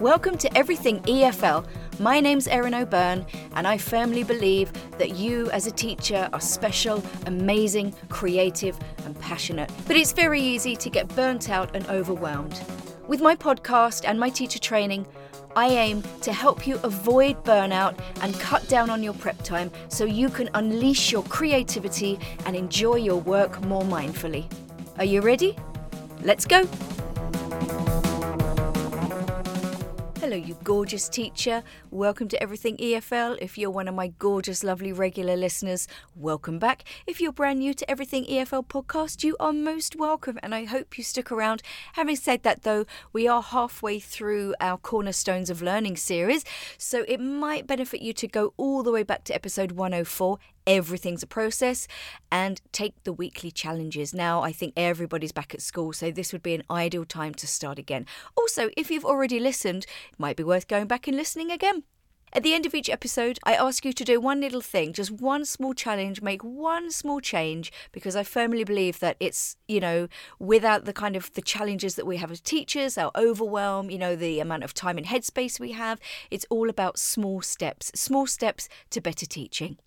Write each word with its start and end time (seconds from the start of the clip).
Welcome 0.00 0.38
to 0.38 0.56
Everything 0.56 1.00
EFL. 1.00 1.66
My 1.98 2.20
name's 2.20 2.46
Erin 2.46 2.72
O'Byrne, 2.72 3.26
and 3.54 3.66
I 3.66 3.78
firmly 3.78 4.22
believe 4.22 4.72
that 4.96 5.16
you, 5.16 5.50
as 5.50 5.66
a 5.66 5.72
teacher, 5.72 6.28
are 6.32 6.40
special, 6.40 7.02
amazing, 7.26 7.92
creative, 8.08 8.78
and 9.04 9.18
passionate. 9.18 9.72
But 9.88 9.96
it's 9.96 10.12
very 10.12 10.40
easy 10.40 10.76
to 10.76 10.88
get 10.88 11.08
burnt 11.16 11.50
out 11.50 11.74
and 11.74 11.84
overwhelmed. 11.88 12.62
With 13.08 13.20
my 13.20 13.34
podcast 13.34 14.04
and 14.06 14.20
my 14.20 14.28
teacher 14.28 14.60
training, 14.60 15.04
I 15.56 15.70
aim 15.70 16.04
to 16.22 16.32
help 16.32 16.64
you 16.64 16.76
avoid 16.84 17.42
burnout 17.42 17.98
and 18.22 18.38
cut 18.38 18.68
down 18.68 18.90
on 18.90 19.02
your 19.02 19.14
prep 19.14 19.42
time 19.42 19.68
so 19.88 20.04
you 20.04 20.28
can 20.28 20.48
unleash 20.54 21.10
your 21.10 21.24
creativity 21.24 22.20
and 22.46 22.54
enjoy 22.54 22.96
your 22.96 23.20
work 23.20 23.60
more 23.64 23.82
mindfully. 23.82 24.48
Are 24.98 25.04
you 25.04 25.22
ready? 25.22 25.56
Let's 26.22 26.44
go! 26.44 26.68
Hello, 30.28 30.36
you 30.36 30.58
gorgeous 30.62 31.08
teacher. 31.08 31.62
Welcome 31.90 32.28
to 32.28 32.42
Everything 32.42 32.76
EFL. 32.76 33.38
If 33.40 33.56
you're 33.56 33.70
one 33.70 33.88
of 33.88 33.94
my 33.94 34.08
gorgeous, 34.18 34.62
lovely 34.62 34.92
regular 34.92 35.36
listeners, 35.36 35.88
welcome 36.14 36.58
back. 36.58 36.84
If 37.06 37.18
you're 37.18 37.32
brand 37.32 37.60
new 37.60 37.72
to 37.72 37.90
Everything 37.90 38.26
EFL 38.26 38.66
podcast, 38.66 39.24
you 39.24 39.38
are 39.40 39.54
most 39.54 39.96
welcome 39.96 40.38
and 40.42 40.54
I 40.54 40.66
hope 40.66 40.98
you 40.98 41.02
stick 41.02 41.32
around. 41.32 41.62
Having 41.94 42.16
said 42.16 42.42
that, 42.42 42.64
though, 42.64 42.84
we 43.10 43.26
are 43.26 43.40
halfway 43.40 44.00
through 44.00 44.54
our 44.60 44.76
Cornerstones 44.76 45.48
of 45.48 45.62
Learning 45.62 45.96
series, 45.96 46.44
so 46.76 47.06
it 47.08 47.22
might 47.22 47.66
benefit 47.66 48.02
you 48.02 48.12
to 48.12 48.28
go 48.28 48.52
all 48.58 48.82
the 48.82 48.92
way 48.92 49.04
back 49.04 49.24
to 49.24 49.34
episode 49.34 49.72
104 49.72 50.38
everything's 50.68 51.22
a 51.22 51.26
process 51.26 51.88
and 52.30 52.60
take 52.70 53.02
the 53.02 53.12
weekly 53.12 53.50
challenges. 53.50 54.14
Now, 54.14 54.42
I 54.42 54.52
think 54.52 54.74
everybody's 54.76 55.32
back 55.32 55.54
at 55.54 55.62
school, 55.62 55.92
so 55.92 56.10
this 56.10 56.32
would 56.32 56.42
be 56.42 56.54
an 56.54 56.62
ideal 56.70 57.06
time 57.06 57.34
to 57.34 57.46
start 57.46 57.78
again. 57.78 58.06
Also, 58.36 58.70
if 58.76 58.90
you've 58.90 59.04
already 59.04 59.40
listened, 59.40 59.86
it 60.12 60.18
might 60.20 60.36
be 60.36 60.44
worth 60.44 60.68
going 60.68 60.86
back 60.86 61.08
and 61.08 61.16
listening 61.16 61.50
again. 61.50 61.82
At 62.30 62.42
the 62.42 62.52
end 62.52 62.66
of 62.66 62.74
each 62.74 62.90
episode, 62.90 63.38
I 63.44 63.54
ask 63.54 63.86
you 63.86 63.94
to 63.94 64.04
do 64.04 64.20
one 64.20 64.42
little 64.42 64.60
thing, 64.60 64.92
just 64.92 65.10
one 65.10 65.46
small 65.46 65.72
challenge, 65.72 66.20
make 66.20 66.44
one 66.44 66.90
small 66.90 67.20
change, 67.20 67.72
because 67.90 68.14
I 68.14 68.22
firmly 68.22 68.64
believe 68.64 69.00
that 69.00 69.16
it's, 69.18 69.56
you 69.66 69.80
know, 69.80 70.08
without 70.38 70.84
the 70.84 70.92
kind 70.92 71.16
of 71.16 71.32
the 71.32 71.40
challenges 71.40 71.94
that 71.94 72.06
we 72.06 72.18
have 72.18 72.30
as 72.30 72.42
teachers, 72.42 72.98
our 72.98 73.10
overwhelm, 73.16 73.90
you 73.90 73.96
know, 73.96 74.14
the 74.14 74.40
amount 74.40 74.64
of 74.64 74.74
time 74.74 74.98
and 74.98 75.06
headspace 75.06 75.58
we 75.58 75.72
have, 75.72 75.98
it's 76.30 76.44
all 76.50 76.68
about 76.68 76.98
small 76.98 77.40
steps, 77.40 77.90
small 77.94 78.26
steps 78.26 78.68
to 78.90 79.00
better 79.00 79.24
teaching. 79.24 79.78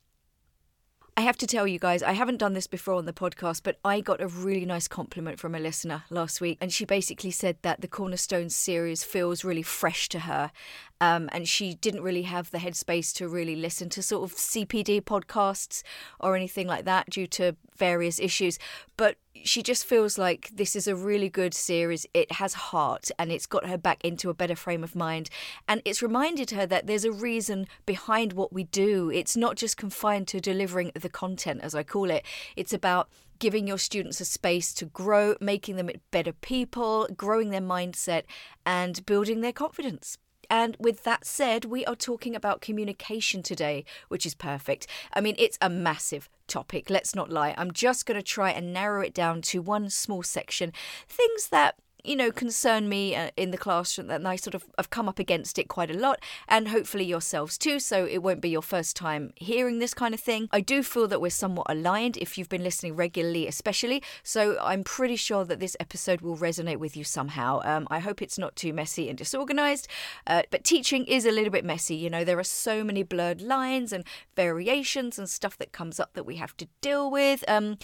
I 1.21 1.25
have 1.25 1.37
to 1.37 1.45
tell 1.45 1.67
you 1.67 1.77
guys, 1.77 2.01
I 2.01 2.13
haven't 2.13 2.37
done 2.37 2.53
this 2.53 2.65
before 2.65 2.95
on 2.95 3.05
the 3.05 3.13
podcast, 3.13 3.61
but 3.61 3.77
I 3.85 4.01
got 4.01 4.21
a 4.21 4.27
really 4.27 4.65
nice 4.65 4.87
compliment 4.87 5.39
from 5.39 5.53
a 5.53 5.59
listener 5.59 6.03
last 6.09 6.41
week. 6.41 6.57
And 6.59 6.73
she 6.73 6.83
basically 6.83 7.29
said 7.29 7.57
that 7.61 7.81
the 7.81 7.87
Cornerstone 7.87 8.49
series 8.49 9.03
feels 9.03 9.43
really 9.43 9.61
fresh 9.61 10.09
to 10.09 10.21
her. 10.21 10.51
Um, 10.99 11.29
and 11.31 11.47
she 11.47 11.75
didn't 11.75 12.01
really 12.01 12.23
have 12.23 12.49
the 12.49 12.57
headspace 12.57 13.13
to 13.17 13.27
really 13.27 13.55
listen 13.55 13.87
to 13.89 14.01
sort 14.01 14.23
of 14.23 14.35
CPD 14.35 15.01
podcasts 15.01 15.83
or 16.19 16.35
anything 16.35 16.65
like 16.65 16.85
that 16.85 17.11
due 17.11 17.27
to 17.27 17.55
various 17.77 18.19
issues. 18.19 18.57
But 18.97 19.17
she 19.43 19.63
just 19.63 19.85
feels 19.85 20.17
like 20.17 20.49
this 20.53 20.75
is 20.75 20.87
a 20.87 20.95
really 20.95 21.29
good 21.29 21.53
series. 21.53 22.05
It 22.13 22.33
has 22.33 22.53
heart 22.53 23.11
and 23.17 23.31
it's 23.31 23.45
got 23.45 23.67
her 23.67 23.77
back 23.77 24.03
into 24.03 24.29
a 24.29 24.33
better 24.33 24.55
frame 24.55 24.83
of 24.83 24.95
mind. 24.95 25.29
And 25.67 25.81
it's 25.85 26.01
reminded 26.01 26.51
her 26.51 26.65
that 26.65 26.87
there's 26.87 27.05
a 27.05 27.11
reason 27.11 27.67
behind 27.85 28.33
what 28.33 28.53
we 28.53 28.63
do. 28.65 29.09
It's 29.09 29.37
not 29.37 29.55
just 29.55 29.77
confined 29.77 30.27
to 30.29 30.39
delivering 30.39 30.91
the 30.95 31.09
content, 31.09 31.61
as 31.61 31.75
I 31.75 31.83
call 31.83 32.09
it, 32.09 32.25
it's 32.55 32.73
about 32.73 33.09
giving 33.39 33.67
your 33.67 33.79
students 33.79 34.21
a 34.21 34.25
space 34.25 34.71
to 34.75 34.85
grow, 34.85 35.35
making 35.41 35.75
them 35.75 35.89
better 36.11 36.31
people, 36.31 37.07
growing 37.17 37.49
their 37.49 37.59
mindset, 37.59 38.23
and 38.65 39.03
building 39.05 39.41
their 39.41 39.51
confidence. 39.51 40.17
And 40.51 40.75
with 40.79 41.03
that 41.03 41.25
said, 41.25 41.63
we 41.63 41.85
are 41.85 41.95
talking 41.95 42.35
about 42.35 42.59
communication 42.59 43.41
today, 43.41 43.85
which 44.09 44.25
is 44.25 44.35
perfect. 44.35 44.85
I 45.13 45.21
mean, 45.21 45.35
it's 45.39 45.57
a 45.61 45.69
massive 45.69 46.29
topic, 46.45 46.89
let's 46.89 47.15
not 47.15 47.29
lie. 47.29 47.55
I'm 47.57 47.71
just 47.71 48.05
going 48.05 48.19
to 48.19 48.21
try 48.21 48.51
and 48.51 48.73
narrow 48.73 49.01
it 49.01 49.13
down 49.13 49.41
to 49.43 49.61
one 49.61 49.89
small 49.89 50.23
section. 50.23 50.73
Things 51.07 51.47
that 51.47 51.75
you 52.03 52.15
know, 52.15 52.31
concern 52.31 52.89
me 52.89 53.15
uh, 53.15 53.31
in 53.37 53.51
the 53.51 53.57
classroom, 53.57 54.09
and 54.09 54.27
I 54.27 54.35
sort 54.35 54.55
of 54.55 54.65
have 54.77 54.89
come 54.89 55.07
up 55.07 55.19
against 55.19 55.59
it 55.59 55.67
quite 55.67 55.91
a 55.91 55.97
lot, 55.97 56.19
and 56.47 56.69
hopefully 56.69 57.05
yourselves 57.05 57.57
too. 57.57 57.79
So 57.79 58.05
it 58.05 58.19
won't 58.19 58.41
be 58.41 58.49
your 58.49 58.61
first 58.61 58.95
time 58.95 59.33
hearing 59.35 59.79
this 59.79 59.93
kind 59.93 60.13
of 60.13 60.19
thing. 60.19 60.47
I 60.51 60.61
do 60.61 60.83
feel 60.83 61.07
that 61.07 61.21
we're 61.21 61.29
somewhat 61.29 61.67
aligned 61.69 62.17
if 62.17 62.37
you've 62.37 62.49
been 62.49 62.63
listening 62.63 62.95
regularly, 62.95 63.47
especially. 63.47 64.03
So 64.23 64.57
I'm 64.61 64.83
pretty 64.83 65.15
sure 65.15 65.45
that 65.45 65.59
this 65.59 65.77
episode 65.79 66.21
will 66.21 66.37
resonate 66.37 66.77
with 66.77 66.95
you 66.97 67.03
somehow. 67.03 67.61
Um, 67.63 67.87
I 67.89 67.99
hope 67.99 68.21
it's 68.21 68.37
not 68.37 68.55
too 68.55 68.73
messy 68.73 69.09
and 69.09 69.17
disorganized, 69.17 69.87
uh, 70.27 70.43
but 70.51 70.63
teaching 70.63 71.05
is 71.05 71.25
a 71.25 71.31
little 71.31 71.51
bit 71.51 71.65
messy. 71.65 71.95
You 71.95 72.09
know, 72.09 72.23
there 72.23 72.39
are 72.39 72.43
so 72.43 72.83
many 72.83 73.03
blurred 73.03 73.41
lines 73.41 73.93
and 73.93 74.03
variations 74.35 75.19
and 75.19 75.29
stuff 75.29 75.57
that 75.57 75.71
comes 75.71 75.99
up 75.99 76.13
that 76.13 76.25
we 76.25 76.35
have 76.37 76.55
to 76.57 76.67
deal 76.81 77.09
with. 77.09 77.43
Um, 77.47 77.77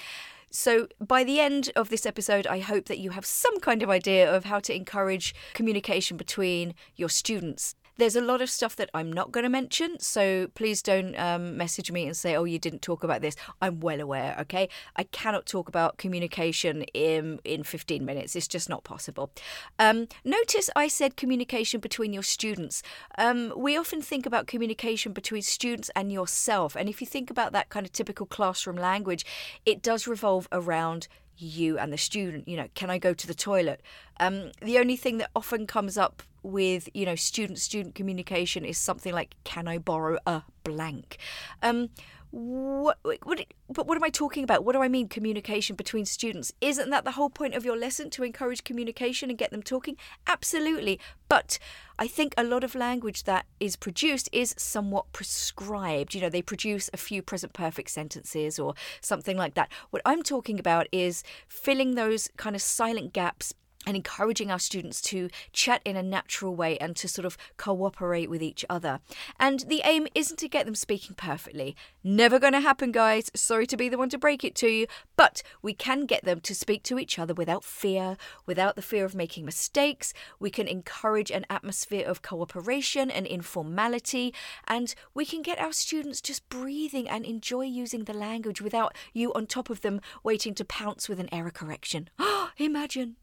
so, 0.49 0.87
by 0.99 1.23
the 1.23 1.39
end 1.39 1.71
of 1.75 1.89
this 1.89 2.05
episode, 2.05 2.47
I 2.47 2.59
hope 2.59 2.85
that 2.85 2.99
you 2.99 3.11
have 3.11 3.25
some 3.25 3.59
kind 3.59 3.83
of 3.83 3.89
idea 3.89 4.33
of 4.33 4.45
how 4.45 4.59
to 4.61 4.73
encourage 4.73 5.35
communication 5.53 6.15
between 6.15 6.73
your 6.95 7.09
students. 7.09 7.75
There's 7.97 8.15
a 8.15 8.21
lot 8.21 8.41
of 8.41 8.49
stuff 8.49 8.75
that 8.75 8.91
I'm 8.93 9.11
not 9.11 9.31
going 9.31 9.43
to 9.43 9.49
mention, 9.49 9.99
so 9.99 10.47
please 10.53 10.83
don't 10.83 11.17
um, 11.19 11.57
message 11.57 11.91
me 11.91 12.05
and 12.05 12.15
say, 12.15 12.35
oh, 12.35 12.43
you 12.43 12.59
didn't 12.59 12.83
talk 12.83 13.03
about 13.03 13.21
this. 13.21 13.35
I'm 13.59 13.79
well 13.79 13.99
aware, 13.99 14.35
okay? 14.41 14.69
I 14.95 15.03
cannot 15.03 15.47
talk 15.47 15.67
about 15.67 15.97
communication 15.97 16.83
in, 16.93 17.39
in 17.43 17.63
15 17.63 18.05
minutes. 18.05 18.35
It's 18.35 18.47
just 18.47 18.69
not 18.69 18.83
possible. 18.83 19.31
Um, 19.79 20.07
notice 20.23 20.69
I 20.75 20.87
said 20.87 21.17
communication 21.17 21.79
between 21.79 22.13
your 22.13 22.23
students. 22.23 22.83
Um, 23.17 23.51
we 23.57 23.75
often 23.75 24.03
think 24.03 24.27
about 24.27 24.45
communication 24.45 25.11
between 25.11 25.41
students 25.41 25.89
and 25.95 26.11
yourself, 26.11 26.75
and 26.75 26.87
if 26.87 27.01
you 27.01 27.07
think 27.07 27.31
about 27.31 27.51
that 27.53 27.69
kind 27.69 27.85
of 27.85 27.91
typical 27.91 28.27
classroom 28.27 28.77
language, 28.77 29.25
it 29.65 29.81
does 29.81 30.07
revolve 30.07 30.47
around 30.51 31.07
you 31.37 31.77
and 31.77 31.93
the 31.93 31.97
student. 31.97 32.47
You 32.47 32.57
know, 32.57 32.67
can 32.75 32.89
I 32.89 32.97
go 32.97 33.13
to 33.13 33.27
the 33.27 33.33
toilet? 33.33 33.81
Um, 34.19 34.51
the 34.61 34.79
only 34.79 34.95
thing 34.95 35.17
that 35.19 35.29
often 35.35 35.67
comes 35.67 35.97
up 35.97 36.23
with 36.43 36.87
you 36.93 37.05
know 37.05 37.15
student 37.15 37.59
student 37.59 37.95
communication 37.95 38.63
is 38.65 38.77
something 38.77 39.13
like, 39.13 39.35
can 39.43 39.67
I 39.67 39.77
borrow 39.77 40.17
a 40.25 40.43
blank? 40.63 41.17
Um, 41.61 41.89
what, 42.31 42.97
what, 43.23 43.45
but 43.69 43.87
what 43.87 43.95
am 43.95 44.03
I 44.03 44.09
talking 44.09 44.43
about? 44.43 44.65
What 44.65 44.73
do 44.73 44.81
I 44.81 44.89
mean 44.89 45.07
communication 45.07 45.75
between 45.75 46.05
students? 46.05 46.51
Isn't 46.59 46.89
that 46.89 47.05
the 47.05 47.11
whole 47.11 47.29
point 47.29 47.53
of 47.53 47.63
your 47.63 47.77
lesson 47.77 48.09
to 48.11 48.23
encourage 48.23 48.65
communication 48.65 49.29
and 49.29 49.39
get 49.39 49.51
them 49.51 49.63
talking? 49.63 49.95
Absolutely. 50.27 50.99
But 51.29 51.57
I 51.97 52.07
think 52.07 52.33
a 52.37 52.43
lot 52.43 52.65
of 52.65 52.75
language 52.75 53.23
that 53.23 53.45
is 53.61 53.77
produced 53.77 54.27
is 54.33 54.53
somewhat 54.57 55.11
prescribed. 55.13 56.13
You 56.13 56.21
know, 56.21 56.29
they 56.29 56.41
produce 56.41 56.89
a 56.93 56.97
few 56.97 57.21
present 57.21 57.53
perfect 57.53 57.91
sentences 57.91 58.59
or 58.59 58.73
something 58.99 59.37
like 59.37 59.53
that. 59.53 59.71
What 59.91 60.01
I'm 60.05 60.21
talking 60.21 60.59
about 60.59 60.87
is 60.91 61.23
filling 61.47 61.95
those 61.95 62.29
kind 62.35 62.57
of 62.57 62.61
silent 62.61 63.13
gaps 63.13 63.53
and 63.87 63.95
encouraging 63.95 64.51
our 64.51 64.59
students 64.59 65.01
to 65.01 65.29
chat 65.53 65.81
in 65.85 65.95
a 65.95 66.03
natural 66.03 66.53
way 66.53 66.77
and 66.79 66.93
to 66.97 67.07
sort 67.07 67.25
of 67.25 67.37
cooperate 67.55 68.29
with 68.29 68.43
each 68.43 68.65
other. 68.69 68.99
And 69.39 69.61
the 69.61 69.81
aim 69.85 70.07
isn't 70.13 70.37
to 70.39 70.49
get 70.49 70.65
them 70.65 70.75
speaking 70.75 71.15
perfectly. 71.15 71.73
Never 72.03 72.37
going 72.37 72.51
to 72.51 72.59
happen, 72.59 72.91
guys. 72.91 73.31
Sorry 73.33 73.65
to 73.65 73.77
be 73.77 73.87
the 73.87 73.97
one 73.97 74.09
to 74.09 74.17
break 74.17 74.43
it 74.43 74.55
to 74.55 74.67
you, 74.67 74.87
but 75.15 75.41
we 75.61 75.73
can 75.73 76.05
get 76.05 76.25
them 76.25 76.41
to 76.41 76.53
speak 76.53 76.83
to 76.83 76.99
each 76.99 77.17
other 77.17 77.33
without 77.33 77.63
fear, 77.63 78.17
without 78.45 78.75
the 78.75 78.81
fear 78.81 79.05
of 79.05 79.15
making 79.15 79.45
mistakes. 79.45 80.13
We 80.37 80.49
can 80.49 80.67
encourage 80.67 81.31
an 81.31 81.45
atmosphere 81.49 82.05
of 82.05 82.21
cooperation 82.21 83.09
and 83.09 83.25
informality, 83.25 84.33
and 84.67 84.93
we 85.13 85.25
can 85.25 85.41
get 85.41 85.59
our 85.59 85.71
students 85.71 86.19
just 86.19 86.49
breathing 86.49 87.07
and 87.07 87.23
enjoy 87.23 87.63
using 87.63 88.03
the 88.03 88.13
language 88.13 88.61
without 88.61 88.93
you 89.13 89.31
on 89.33 89.47
top 89.47 89.69
of 89.69 89.79
them 89.79 90.01
waiting 90.25 90.53
to 90.55 90.65
pounce 90.65 91.07
with 91.07 91.21
an 91.21 91.29
error 91.31 91.51
correction. 91.51 92.09
Imagine. 92.57 93.15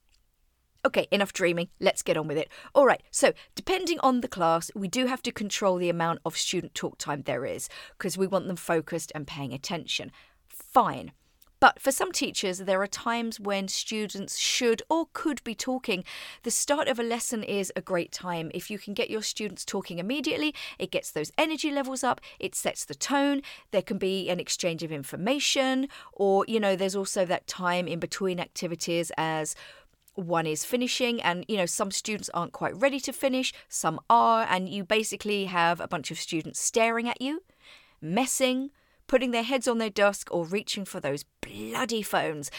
Okay, 0.87 1.09
enough 1.11 1.33
dreaming. 1.33 1.69
Let's 1.81 2.03
get 2.03 2.17
on 2.17 2.29
with 2.29 2.37
it. 2.37 2.49
All 2.75 2.85
right, 2.87 3.03
so 3.11 3.33
depending 3.55 3.99
on 4.01 4.21
the 4.21 4.29
class, 4.29 4.71
we 4.75 4.87
do 4.87 5.07
have 5.07 5.23
to 5.23 5.33
control 5.33 5.79
the 5.79 5.89
amount 5.89 6.21
of 6.27 6.37
student 6.37 6.75
talk 6.75 6.99
time 6.99 7.23
there 7.23 7.47
is 7.47 7.69
because 7.97 8.19
we 8.19 8.27
want 8.27 8.47
them 8.47 8.57
focused 8.57 9.11
and 9.15 9.27
paying 9.27 9.55
attention. 9.55 10.13
Fine. 10.49 11.13
But 11.61 11.81
for 11.81 11.91
some 11.91 12.13
teachers, 12.13 12.59
there 12.59 12.83
are 12.83 12.87
times 12.87 13.41
when 13.41 13.69
students 13.69 14.37
should 14.37 14.83
or 14.91 15.07
could 15.15 15.43
be 15.45 15.55
talking. 15.55 16.05
The 16.43 16.51
start 16.51 16.89
of 16.89 16.99
a 16.99 17.03
lesson 17.03 17.43
is 17.43 17.73
a 17.75 17.81
great 17.81 18.13
time. 18.13 18.51
If 18.53 18.71
you 18.71 18.79
can 18.79 18.93
get 18.93 19.09
your 19.09 19.23
students 19.23 19.65
talking 19.65 19.99
immediately, 19.99 20.55
it 20.79 20.91
gets 20.91 21.11
those 21.11 21.33
energy 21.39 21.71
levels 21.71 22.05
up, 22.05 22.21
it 22.39 22.55
sets 22.55 22.85
the 22.85 22.95
tone. 22.95 23.41
There 23.71 23.81
can 23.81 23.97
be 23.97 24.29
an 24.29 24.41
exchange 24.41 24.83
of 24.83 24.93
information, 24.93 25.89
or, 26.13 26.45
you 26.47 26.61
know, 26.61 26.77
there's 26.77 26.97
also 26.97 27.25
that 27.25 27.47
time 27.47 27.89
in 27.89 27.99
between 27.99 28.41
activities 28.41 29.11
as 29.17 29.57
one 30.15 30.47
is 30.47 30.65
finishing 30.65 31.21
and 31.23 31.45
you 31.49 31.57
know 31.57 31.67
some 31.67 31.91
students 31.91 32.31
aren't 32.33 32.53
quite 32.53 32.77
ready 32.77 33.01
to 33.01 33.13
finish 33.13 33.53
some 33.69 33.99
are 34.09 34.47
and 34.49 34.69
you 34.69 34.85
basically 34.85 35.47
have 35.47 35.81
a 35.81 35.89
bunch 35.89 36.11
of 36.11 36.19
students 36.19 36.61
staring 36.61 37.09
at 37.09 37.21
you 37.21 37.43
messing 38.01 38.71
putting 39.07 39.33
their 39.33 39.43
heads 39.43 39.69
on 39.69 39.79
their 39.79 39.91
desk 39.91 40.29
or 40.31 40.45
reaching 40.45 40.85
for 40.85 41.01
those 41.01 41.25
bloody 41.41 42.03
phones 42.03 42.51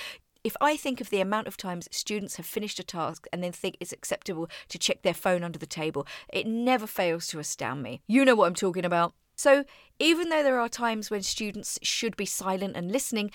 if 0.46 0.56
I 0.62 0.78
think 0.78 1.02
of 1.02 1.10
the 1.10 1.22
amount 1.22 1.48
of 1.48 1.58
times 1.58 1.90
students 1.90 2.36
have 2.36 2.46
finished 2.46 2.78
a 2.78 2.84
task 2.84 3.26
and 3.34 3.44
then 3.44 3.52
think 3.52 3.78
it's 3.80 3.92
acceptable 3.92 4.48
to 4.70 4.78
check 4.78 5.02
their 5.02 5.16
phone 5.16 5.44
under 5.44 5.58
the 5.58 5.66
table, 5.66 6.06
it 6.32 6.46
never 6.46 6.86
fails 6.86 7.26
to 7.30 7.40
astound 7.40 7.82
me. 7.82 8.04
You 8.06 8.24
know 8.24 8.36
what 8.36 8.46
I'm 8.46 8.54
talking 8.54 8.86
about. 8.86 9.16
So, 9.36 9.66
even 9.98 10.30
though 10.30 10.44
there 10.44 10.60
are 10.60 10.70
times 10.70 11.10
when 11.10 11.24
students 11.24 11.80
should 11.82 12.16
be 12.16 12.28
silent 12.28 12.76
and 12.76 12.92
listening, 12.92 13.32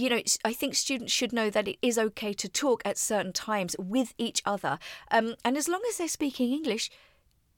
you 0.00 0.08
know, 0.08 0.22
I 0.44 0.52
think 0.52 0.74
students 0.74 1.12
should 1.12 1.32
know 1.32 1.50
that 1.50 1.68
it 1.68 1.76
is 1.82 1.98
okay 1.98 2.32
to 2.32 2.48
talk 2.48 2.80
at 2.84 2.96
certain 2.96 3.32
times 3.32 3.76
with 3.78 4.14
each 4.16 4.42
other. 4.46 4.78
Um, 5.10 5.34
and 5.44 5.56
as 5.56 5.68
long 5.68 5.82
as 5.88 5.98
they're 5.98 6.08
speaking 6.08 6.52
English, 6.52 6.90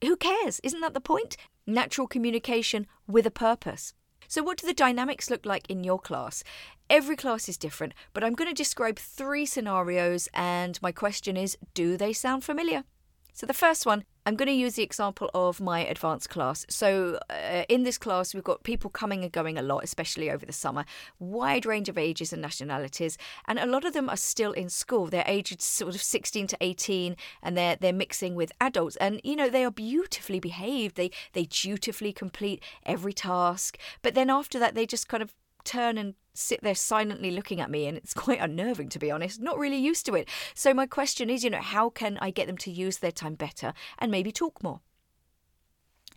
who 0.03 0.17
cares? 0.17 0.61
Isn't 0.65 0.81
that 0.81 0.95
the 0.95 1.01
point? 1.01 1.37
Natural 1.67 2.09
communication 2.09 2.89
with 3.07 3.27
a 3.27 3.31
purpose. 3.31 3.95
So, 4.27 4.43
what 4.43 4.59
do 4.59 4.67
the 4.67 4.75
dynamics 4.75 5.31
look 5.31 5.47
like 5.47 5.71
in 5.71 5.85
your 5.85 6.01
class? 6.01 6.43
Every 6.91 7.17
class 7.17 7.49
is 7.49 7.57
different, 7.57 7.93
but 8.13 8.25
I'm 8.25 8.35
going 8.35 8.51
to 8.51 8.55
describe 8.55 8.99
three 8.99 9.47
scenarios, 9.47 10.29
and 10.35 10.81
my 10.83 10.91
question 10.91 11.37
is 11.37 11.57
do 11.75 11.97
they 11.97 12.13
sound 12.13 12.43
familiar? 12.43 12.85
So, 13.35 13.47
the 13.47 13.55
first 13.55 13.87
one, 13.87 14.05
I'm 14.27 14.37
going 14.37 14.49
to 14.49 14.55
use 14.55 14.75
the 14.75 14.83
example 14.83 15.31
of 15.35 15.61
my 15.61 15.81
advanced 15.81 16.29
class. 16.29 16.67
So, 16.69 17.19
uh, 17.31 17.65
in 17.69 17.83
this 17.83 17.99
class, 17.99 18.35
we've 18.35 18.45
got 18.45 18.63
people 18.63 18.91
coming 18.91 19.23
and 19.23 19.33
going 19.33 19.57
a 19.57 19.63
lot, 19.63 19.83
especially 19.83 20.31
over 20.31 20.45
the 20.45 20.53
summer, 20.53 20.85
wide 21.19 21.65
range 21.65 21.89
of 21.89 21.97
ages 21.97 22.33
and 22.33 22.43
nationalities, 22.43 23.17
and 23.49 23.59
a 23.59 23.67
lot 23.67 23.85
of 23.85 23.95
them 23.95 24.11
are 24.11 24.17
still 24.17 24.53
in 24.53 24.69
school. 24.69 25.07
They're 25.07 25.25
aged 25.27 25.63
sort 25.63 25.95
of 25.95 26.03
16 26.03 26.47
to 26.49 26.57
18, 26.61 27.17
and 27.43 27.57
they're 27.57 27.77
they're 27.77 27.93
mixing 27.93 28.35
with 28.35 28.53
adults, 28.61 28.97
and 28.97 29.21
you 29.25 29.35
know 29.35 29.49
they 29.49 29.65
are 29.65 29.71
beautifully 29.71 30.39
behaved. 30.39 30.97
They 30.97 31.11
they 31.33 31.45
dutifully 31.45 32.13
complete 32.13 32.63
every 32.85 33.13
task, 33.13 33.79
but 34.03 34.15
then 34.15 34.31
after 34.31 34.59
that, 34.59 34.75
they 34.75 34.87
just 34.87 35.09
kind 35.09 35.23
of 35.23 35.35
turn 35.65 35.97
and 35.97 36.15
sit 36.35 36.63
there 36.63 36.75
silently 36.75 37.31
looking 37.31 37.61
at 37.61 37.71
me 37.71 37.87
and 37.87 37.97
it's 37.97 38.15
quite 38.25 38.41
unnerving 38.41 38.89
to 38.89 38.99
be 38.99 39.11
honest 39.11 39.41
not 39.41 39.59
really 39.59 39.77
used 39.77 40.07
to 40.07 40.15
it. 40.15 40.29
So 40.55 40.75
my 40.75 40.87
question 40.87 41.31
is 41.31 41.45
you 41.45 41.51
know 41.51 41.61
how 41.61 41.91
can 41.91 42.19
i 42.21 42.31
get 42.31 42.47
them 42.47 42.59
to 42.59 42.71
use 42.71 42.99
their 42.99 43.13
time 43.13 43.35
better 43.35 43.73
and 43.99 44.11
maybe 44.11 44.33
talk 44.33 44.63
more? 44.63 44.81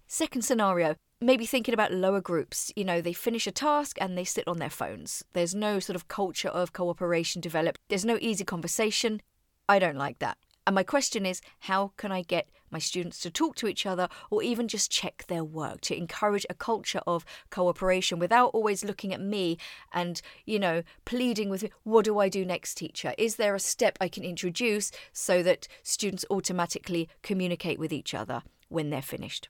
Second 0.07 0.43
scenario 0.43 0.95
maybe 1.21 1.45
thinking 1.45 1.73
about 1.73 1.93
lower 1.93 2.21
groups. 2.21 2.71
You 2.75 2.85
know 2.85 3.01
they 3.01 3.13
finish 3.13 3.47
a 3.47 3.51
task 3.51 3.97
and 3.99 4.17
they 4.17 4.25
sit 4.25 4.47
on 4.47 4.59
their 4.59 4.69
phones. 4.69 5.23
There's 5.33 5.55
no 5.55 5.79
sort 5.79 5.95
of 5.95 6.07
culture 6.07 6.49
of 6.49 6.73
cooperation 6.73 7.41
developed. 7.41 7.79
There's 7.89 8.05
no 8.05 8.17
easy 8.21 8.43
conversation. 8.43 9.21
I 9.67 9.79
don't 9.79 9.97
like 9.97 10.19
that 10.19 10.37
and 10.65 10.73
my 10.73 10.83
question 10.83 11.25
is 11.25 11.41
how 11.59 11.91
can 11.97 12.11
I 12.11 12.23
get 12.23 12.49
my 12.71 12.79
students 12.79 13.19
to 13.21 13.29
talk 13.29 13.55
to 13.57 13.67
each 13.67 13.85
other 13.85 14.09
or 14.31 14.41
even 14.41 14.67
just 14.67 14.91
check 14.91 15.25
their 15.27 15.43
work 15.43 15.81
to 15.81 15.95
encourage 15.95 16.45
a 16.49 16.55
culture 16.55 17.01
of 17.05 17.23
cooperation 17.49 18.19
without 18.19 18.49
always 18.49 18.83
looking 18.83 19.13
at 19.13 19.21
me 19.21 19.57
and, 19.93 20.21
you 20.45 20.59
know, 20.59 20.81
pleading 21.05 21.49
with 21.49 21.63
me, 21.63 21.69
what 21.83 22.05
do 22.05 22.17
I 22.19 22.29
do 22.29 22.43
next, 22.43 22.75
teacher? 22.75 23.13
Is 23.17 23.35
there 23.35 23.55
a 23.55 23.59
step 23.59 23.97
I 24.01 24.07
can 24.07 24.23
introduce 24.23 24.91
so 25.13 25.43
that 25.43 25.67
students 25.83 26.25
automatically 26.29 27.09
communicate 27.21 27.79
with 27.79 27.93
each 27.93 28.13
other 28.13 28.41
when 28.67 28.89
they're 28.89 29.01
finished? 29.01 29.49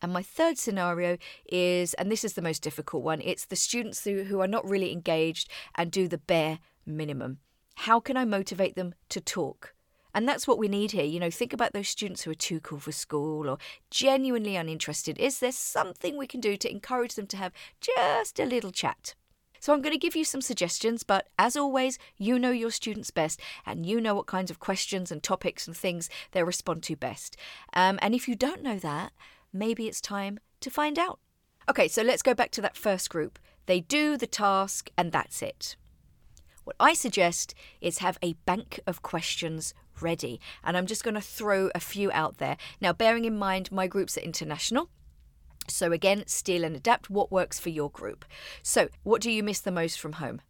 And 0.00 0.12
my 0.12 0.22
third 0.22 0.56
scenario 0.56 1.18
is, 1.50 1.92
and 1.94 2.10
this 2.10 2.24
is 2.24 2.32
the 2.34 2.42
most 2.42 2.62
difficult 2.62 3.02
one, 3.02 3.20
it's 3.20 3.44
the 3.44 3.56
students 3.56 4.04
who, 4.04 4.24
who 4.24 4.40
are 4.40 4.48
not 4.48 4.66
really 4.66 4.92
engaged 4.92 5.50
and 5.74 5.90
do 5.90 6.08
the 6.08 6.16
bare 6.16 6.60
minimum. 6.86 7.38
How 7.84 7.98
can 7.98 8.18
I 8.18 8.26
motivate 8.26 8.76
them 8.76 8.94
to 9.08 9.22
talk? 9.22 9.72
And 10.12 10.28
that's 10.28 10.46
what 10.46 10.58
we 10.58 10.68
need 10.68 10.90
here. 10.90 11.06
You 11.06 11.18
know, 11.18 11.30
think 11.30 11.54
about 11.54 11.72
those 11.72 11.88
students 11.88 12.20
who 12.20 12.30
are 12.30 12.34
too 12.34 12.60
cool 12.60 12.78
for 12.78 12.92
school 12.92 13.48
or 13.48 13.56
genuinely 13.90 14.54
uninterested. 14.54 15.18
Is 15.18 15.38
there 15.38 15.50
something 15.50 16.18
we 16.18 16.26
can 16.26 16.42
do 16.42 16.58
to 16.58 16.70
encourage 16.70 17.14
them 17.14 17.26
to 17.28 17.38
have 17.38 17.54
just 17.80 18.38
a 18.38 18.44
little 18.44 18.70
chat? 18.70 19.14
So 19.60 19.72
I'm 19.72 19.80
going 19.80 19.94
to 19.94 19.98
give 19.98 20.14
you 20.14 20.26
some 20.26 20.42
suggestions, 20.42 21.04
but 21.04 21.28
as 21.38 21.56
always, 21.56 21.98
you 22.18 22.38
know 22.38 22.50
your 22.50 22.70
students 22.70 23.10
best 23.10 23.40
and 23.64 23.86
you 23.86 23.98
know 23.98 24.14
what 24.14 24.26
kinds 24.26 24.50
of 24.50 24.60
questions 24.60 25.10
and 25.10 25.22
topics 25.22 25.66
and 25.66 25.74
things 25.74 26.10
they 26.32 26.42
respond 26.42 26.82
to 26.82 26.96
best. 26.96 27.34
Um, 27.72 27.98
and 28.02 28.14
if 28.14 28.28
you 28.28 28.36
don't 28.36 28.62
know 28.62 28.78
that, 28.78 29.12
maybe 29.54 29.88
it's 29.88 30.02
time 30.02 30.38
to 30.60 30.68
find 30.68 30.98
out. 30.98 31.18
Okay, 31.66 31.88
so 31.88 32.02
let's 32.02 32.20
go 32.20 32.34
back 32.34 32.50
to 32.50 32.60
that 32.60 32.76
first 32.76 33.08
group. 33.08 33.38
They 33.64 33.80
do 33.80 34.18
the 34.18 34.26
task 34.26 34.90
and 34.98 35.12
that's 35.12 35.40
it. 35.40 35.76
What 36.70 36.88
I 36.88 36.94
suggest 36.94 37.52
is 37.80 37.98
have 37.98 38.16
a 38.22 38.34
bank 38.46 38.78
of 38.86 39.02
questions 39.02 39.74
ready, 40.00 40.40
and 40.62 40.76
I'm 40.76 40.86
just 40.86 41.02
going 41.02 41.16
to 41.16 41.20
throw 41.20 41.68
a 41.74 41.80
few 41.80 42.12
out 42.12 42.38
there. 42.38 42.56
Now, 42.80 42.92
bearing 42.92 43.24
in 43.24 43.36
mind 43.36 43.72
my 43.72 43.88
groups 43.88 44.16
are 44.16 44.20
international. 44.20 44.88
So, 45.66 45.90
again, 45.90 46.22
steal 46.28 46.62
and 46.62 46.76
adapt 46.76 47.10
what 47.10 47.32
works 47.32 47.58
for 47.58 47.70
your 47.70 47.90
group. 47.90 48.24
So, 48.62 48.88
what 49.02 49.20
do 49.20 49.32
you 49.32 49.42
miss 49.42 49.58
the 49.58 49.72
most 49.72 49.98
from 49.98 50.12
home? 50.12 50.42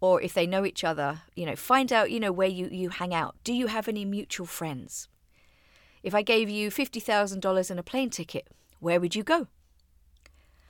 Or 0.00 0.22
if 0.22 0.32
they 0.32 0.46
know 0.46 0.64
each 0.64 0.82
other, 0.82 1.20
you 1.34 1.44
know, 1.44 1.56
find 1.56 1.92
out, 1.92 2.10
you 2.10 2.18
know, 2.18 2.32
where 2.32 2.48
you, 2.48 2.70
you 2.72 2.88
hang 2.88 3.12
out. 3.12 3.36
Do 3.44 3.52
you 3.52 3.66
have 3.66 3.88
any 3.88 4.06
mutual 4.06 4.46
friends? 4.46 5.08
If 6.02 6.14
I 6.14 6.22
gave 6.22 6.48
you 6.48 6.70
$50,000 6.70 7.70
and 7.70 7.78
a 7.78 7.82
plane 7.82 8.08
ticket, 8.08 8.48
where 8.80 8.98
would 8.98 9.14
you 9.14 9.22
go? 9.22 9.48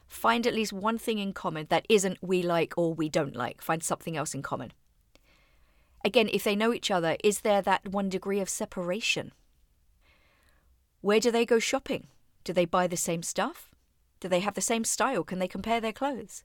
Find 0.06 0.47
at 0.47 0.55
least 0.55 0.73
one 0.73 0.99
thing 0.99 1.19
in 1.19 1.32
common 1.32 1.67
that 1.69 1.87
isn't 1.88 2.19
we 2.23 2.43
like 2.43 2.75
or 2.76 2.94
we 2.94 3.08
don't 3.08 3.37
like. 3.37 3.61
Find 3.61 3.82
something 3.82 4.17
else 4.17 4.35
in 4.35 4.43
common. 4.43 4.73
Again, 6.05 6.29
if 6.32 6.44
they 6.44 6.55
know 6.55 6.73
each 6.73 6.91
other, 6.91 7.17
is 7.25 7.41
there 7.41 7.62
that 7.62 7.88
one 7.88 8.08
degree 8.08 8.41
of 8.41 8.49
separation? 8.49 9.32
Where 11.00 11.20
do 11.20 11.31
they 11.31 11.44
go 11.44 11.58
shopping? 11.58 12.06
Do 12.44 12.53
they 12.53 12.64
buy 12.64 12.87
the 12.87 12.97
same 12.97 13.23
stuff? 13.23 13.70
Do 14.20 14.29
they 14.29 14.41
have 14.41 14.55
the 14.55 14.61
same 14.61 14.85
style? 14.85 15.25
Can 15.25 15.41
they 15.41 15.49
compare 15.49 15.81
their 15.81 15.93
clothes? 15.93 16.44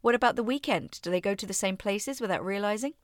What 0.00 0.16
about 0.16 0.34
the 0.34 0.42
weekend? 0.42 0.98
Do 1.02 1.10
they 1.10 1.20
go 1.20 1.34
to 1.34 1.46
the 1.46 1.54
same 1.54 1.76
places 1.76 2.20
without 2.20 2.44
realizing? 2.44 2.94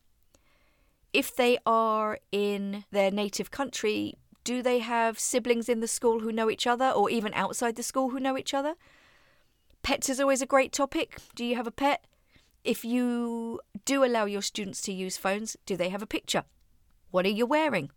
If 1.13 1.35
they 1.35 1.59
are 1.65 2.19
in 2.33 2.85
their 2.91 3.11
native 3.11 3.51
country, 3.51 4.15
do 4.45 4.63
they 4.63 4.81
have 4.81 5.19
siblings 5.19 5.69
in 5.69 5.81
the 5.81 5.89
school 5.89 6.21
who 6.21 6.33
know 6.33 6.51
each 6.51 6.67
other 6.67 6.91
or 6.91 7.09
even 7.09 7.33
outside 7.35 7.77
the 7.77 7.83
school 7.83 8.11
who 8.11 8.21
know 8.21 8.37
each 8.37 8.53
other? 8.53 8.75
Pets 9.89 10.11
is 10.11 10.21
always 10.21 10.43
a 10.43 10.47
great 10.47 10.71
topic. 10.71 11.17
Do 11.35 11.43
you 11.43 11.57
have 11.57 11.67
a 11.67 11.71
pet? 11.71 12.05
If 12.63 12.85
you 12.85 13.61
do 13.87 14.05
allow 14.05 14.27
your 14.27 14.43
students 14.43 14.83
to 14.83 14.93
use 14.93 15.17
phones, 15.17 15.57
do 15.65 15.79
they 15.79 15.89
have 15.89 16.03
a 16.03 16.07
picture? 16.07 16.45
What 17.11 17.25
are 17.25 17.31
you 17.31 17.47
wearing? 17.47 17.89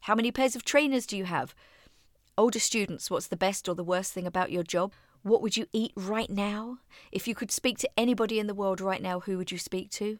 How 0.00 0.14
many 0.14 0.32
pairs 0.32 0.56
of 0.56 0.64
trainers 0.64 1.04
do 1.04 1.18
you 1.18 1.26
have? 1.26 1.54
Older 2.38 2.58
students, 2.58 3.10
what's 3.10 3.26
the 3.26 3.36
best 3.36 3.68
or 3.68 3.74
the 3.74 3.84
worst 3.84 4.14
thing 4.14 4.26
about 4.26 4.50
your 4.50 4.62
job? 4.62 4.94
What 5.20 5.42
would 5.42 5.54
you 5.54 5.66
eat 5.70 5.92
right 5.96 6.30
now? 6.30 6.78
If 7.12 7.28
you 7.28 7.34
could 7.34 7.50
speak 7.50 7.76
to 7.80 7.90
anybody 7.94 8.38
in 8.38 8.46
the 8.46 8.54
world 8.54 8.80
right 8.80 9.02
now, 9.02 9.20
who 9.20 9.36
would 9.36 9.52
you 9.52 9.58
speak 9.58 9.90
to? 9.90 10.18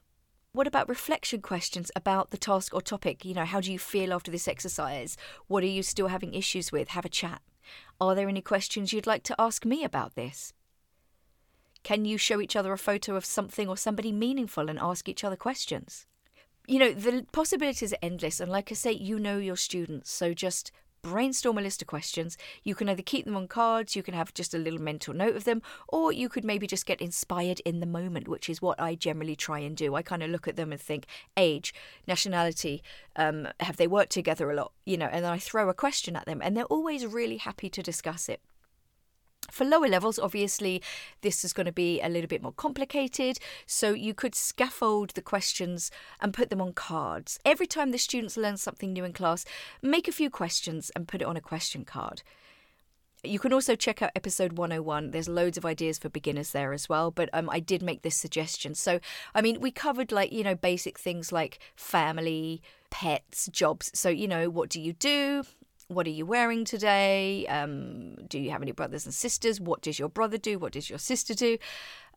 What 0.53 0.67
about 0.67 0.91
reflection 0.91 1.41
questions 1.41 1.91
about 1.97 2.33
the 2.33 2.37
task 2.37 2.75
or 2.75 2.83
topic? 2.83 3.25
You 3.25 3.33
know, 3.33 3.47
how 3.47 3.63
do 3.63 3.73
you 3.73 3.79
feel 3.79 4.13
after 4.13 4.31
this 4.31 4.47
exercise? 4.47 5.17
What 5.47 5.65
are 5.65 5.69
you 5.69 5.83
still 5.83 6.09
having 6.09 6.35
issues 6.35 6.71
with? 6.71 6.89
Have 6.89 7.07
a 7.07 7.09
chat. 7.09 7.41
Are 7.99 8.15
there 8.15 8.29
any 8.29 8.43
questions 8.43 8.93
you'd 8.93 9.07
like 9.07 9.23
to 9.23 9.37
ask 9.39 9.65
me 9.65 9.85
about 9.85 10.15
this? 10.15 10.53
Can 11.83 12.05
you 12.05 12.19
show 12.19 12.41
each 12.41 12.57
other 12.57 12.73
a 12.73 12.79
photo 12.79 13.17
of 13.17 13.25
something 13.25 13.69
or 13.69 13.77
somebody 13.77 14.13
meaningful 14.13 14.69
and 14.69 14.79
ask 14.79 15.09
each 15.09 15.25
other 15.25 15.37
questions? 15.37 16.07
You 16.67 16.79
know, 16.79 16.93
the 16.93 17.27
possibilities 17.33 17.93
are 17.93 17.99
endless. 18.03 18.41
And 18.41 18.53
like 18.53 18.71
I 18.71 18.75
say, 18.75 18.93
you 18.93 19.19
know 19.19 19.39
your 19.39 19.57
students. 19.57 20.11
So 20.11 20.35
just 20.35 20.71
brainstorm 21.03 21.59
a 21.59 21.63
list 21.63 21.83
of 21.83 21.89
questions. 21.89 22.37
You 22.63 22.75
can 22.75 22.89
either 22.89 23.03
keep 23.03 23.25
them 23.25 23.37
on 23.37 23.49
cards, 23.49 23.97
you 23.97 24.03
can 24.03 24.15
have 24.15 24.35
just 24.35 24.55
a 24.55 24.59
little 24.59 24.81
mental 24.81 25.15
note 25.15 25.37
of 25.37 25.45
them, 25.45 25.63
or 25.89 26.13
you 26.13 26.29
could 26.29 26.45
maybe 26.45 26.67
just 26.67 26.87
get 26.87 27.01
inspired 27.01 27.61
in 27.61 27.81
the 27.81 27.87
moment, 27.87 28.29
which 28.29 28.49
is 28.49 28.63
what 28.63 28.81
I 28.81 28.95
generally 28.95 29.37
try 29.37 29.61
and 29.61 29.77
do. 29.77 29.95
I 29.95 30.03
kind 30.03 30.23
of 30.23 30.31
look 30.31 30.49
at 30.49 30.57
them 30.57 30.73
and 30.73 30.81
think 30.81 31.07
age, 31.37 31.75
nationality, 32.07 32.83
um, 33.17 33.49
have 33.61 33.77
they 33.77 33.87
worked 33.87 34.13
together 34.13 34.51
a 34.51 34.55
lot, 34.55 34.73
you 34.85 34.97
know, 34.97 35.07
and 35.07 35.25
then 35.25 35.33
I 35.33 35.39
throw 35.39 35.69
a 35.69 35.75
question 35.75 36.17
at 36.17 36.27
them, 36.27 36.41
and 36.43 36.57
they're 36.57 36.65
always 36.65 37.07
really 37.07 37.39
happy 37.39 37.71
to 37.71 37.83
discuss 37.83 38.29
it. 38.29 38.41
For 39.51 39.65
lower 39.65 39.89
levels, 39.89 40.19
obviously, 40.19 40.83
this 41.23 41.45
is 41.45 41.53
going 41.53 41.67
to 41.67 41.73
be 41.73 42.01
a 42.01 42.09
little 42.09 42.29
bit 42.29 42.43
more 42.43 42.53
complicated. 42.53 43.39
So 43.67 43.93
you 43.93 44.15
could 44.15 44.35
scaffold 44.35 45.11
the 45.11 45.23
questions 45.23 45.91
and 46.21 46.35
put 46.35 46.51
them 46.51 46.61
on 46.61 46.73
cards. 46.73 47.39
Every 47.45 47.67
time 47.67 47.91
the 47.91 47.99
students 47.99 48.37
learn 48.37 48.57
something 48.57 48.93
new 48.93 49.05
in 49.05 49.13
class, 49.13 49.45
make 49.83 50.09
a 50.09 50.13
few 50.13 50.31
questions 50.31 50.91
and 50.95 51.09
put 51.09 51.23
it 51.23 51.27
on 51.27 51.37
a 51.37 51.41
question 51.41 51.85
card. 51.85 52.23
You 53.25 53.41
can 53.41 53.53
also 53.53 53.75
check 53.75 54.01
out 54.01 54.13
episode 54.15 54.59
101. 54.59 55.11
There's 55.11 55.29
loads 55.29 55.59
of 55.59 55.65
ideas 55.65 55.99
for 55.99 56.09
beginners 56.09 56.53
there 56.53 56.73
as 56.73 56.89
well, 56.89 57.11
but 57.11 57.29
um, 57.33 57.51
I 57.51 57.59
did 57.59 57.83
make 57.83 58.03
this 58.03 58.15
suggestion. 58.15 58.77
So, 58.77 59.01
I 59.35 59.43
mean, 59.43 59.61
we 59.61 59.73
covered 59.73 60.13
like, 60.13 60.31
you 60.31 60.45
know, 60.45 60.55
basic 60.55 60.99
things 60.99 61.33
like 61.33 61.59
family, 61.75 62.63
pets, 62.91 63.49
jobs. 63.51 63.91
So, 63.93 64.09
you 64.09 64.29
know, 64.29 64.49
what 64.49 64.69
do 64.69 64.81
you 64.81 64.93
do? 64.93 65.43
What 65.89 66.07
are 66.07 66.11
you 66.11 66.27
wearing 66.27 66.67
today? 66.67 67.47
Um, 67.47 68.15
do 68.29 68.39
you 68.39 68.51
have 68.51 68.61
any 68.61 68.73
brothers 68.73 69.07
and 69.07 69.15
sisters? 69.15 69.59
What 69.59 69.81
does 69.81 69.99
your 69.99 70.11
brother 70.11 70.37
do? 70.37 70.59
What 70.59 70.73
does 70.73 70.91
your 70.91 70.99
sister 70.99 71.33
do? 71.33 71.57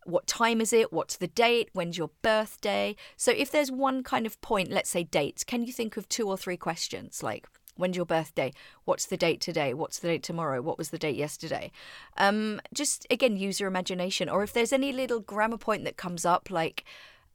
What 0.04 0.28
time 0.28 0.60
is 0.60 0.74
it? 0.74 0.92
What's 0.92 1.16
the 1.16 1.28
date? 1.28 1.70
When's 1.72 1.98
your 1.98 2.10
birthday? 2.22 2.98
So, 3.16 3.32
if 3.32 3.50
there's 3.50 3.72
one 3.72 4.04
kind 4.04 4.26
of 4.26 4.42
point, 4.42 4.72
let's 4.72 4.90
say 4.90 5.04
dates, 5.04 5.46
can 5.46 5.64
you 5.64 5.72
think 5.72 5.96
of 5.96 6.10
two 6.10 6.28
or 6.28 6.38
three 6.38 6.58
questions 6.58 7.24
like, 7.24 7.48
When's 7.76 7.96
your 7.96 8.06
birthday? 8.06 8.54
What's 8.84 9.06
the 9.06 9.16
date 9.16 9.40
today? 9.40 9.74
What's 9.74 10.00
the 10.00 10.10
date 10.10 10.24
tomorrow? 10.24 10.62
What 10.62 10.78
was 10.78 10.90
the 10.90 10.98
date 10.98 11.16
yesterday? 11.16 11.72
Um, 12.18 12.60
just 12.74 13.08
again, 13.10 13.38
use 13.38 13.60
your 13.60 13.70
imagination. 13.70 14.28
Or 14.28 14.44
if 14.44 14.52
there's 14.52 14.74
any 14.74 14.92
little 14.92 15.22
grammar 15.22 15.58
point 15.58 15.86
that 15.86 15.96
comes 15.96 16.26
up, 16.26 16.52
like 16.52 16.84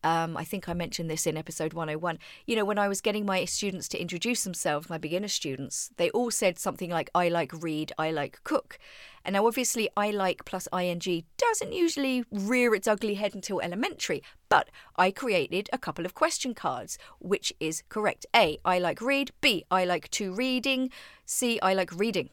Um, 0.05 0.37
I 0.37 0.45
think 0.45 0.69
I 0.69 0.75
mentioned 0.75 1.11
this 1.11 1.26
in 1.26 1.37
episode 1.37 1.73
101. 1.73 2.19
You 2.47 2.57
know, 2.57 2.65
when 2.65 2.79
I 2.79 2.88
was 2.88 3.00
getting 3.00 3.26
my 3.26 3.45
students 3.45 3.88
to 3.88 4.00
introduce 4.00 4.45
themselves, 4.45 4.88
my 4.88 4.99
beginner 4.99 5.29
students, 5.29 5.91
they 5.97 6.11
all 6.11 6.31
said 6.31 6.59
something 6.59 6.91
like, 6.91 7.11
I 7.15 7.29
like 7.29 7.53
read, 7.53 7.93
I 7.99 8.11
like 8.11 8.41
cook. 8.45 8.79
And 9.25 9.33
now, 9.33 9.47
obviously, 9.47 9.88
I 9.97 10.11
like 10.11 10.45
plus 10.45 10.69
ing 10.73 11.25
doesn't 11.37 11.73
usually 11.73 12.25
rear 12.31 12.75
its 12.75 12.87
ugly 12.87 13.15
head 13.15 13.35
until 13.35 13.61
elementary, 13.61 14.23
but 14.49 14.71
I 14.95 15.11
created 15.11 15.69
a 15.73 15.79
couple 15.79 16.07
of 16.07 16.15
question 16.15 16.55
cards, 16.55 16.97
which 17.19 17.53
is 17.59 17.83
correct. 17.88 18.25
A, 18.37 18.59
I 18.65 18.79
like 18.79 19.00
read. 19.00 19.33
B, 19.41 19.65
I 19.71 19.85
like 19.85 20.09
to 20.12 20.33
reading. 20.33 20.91
C, 21.25 21.59
I 21.61 21.75
like 21.75 21.93
reading. 21.93 22.31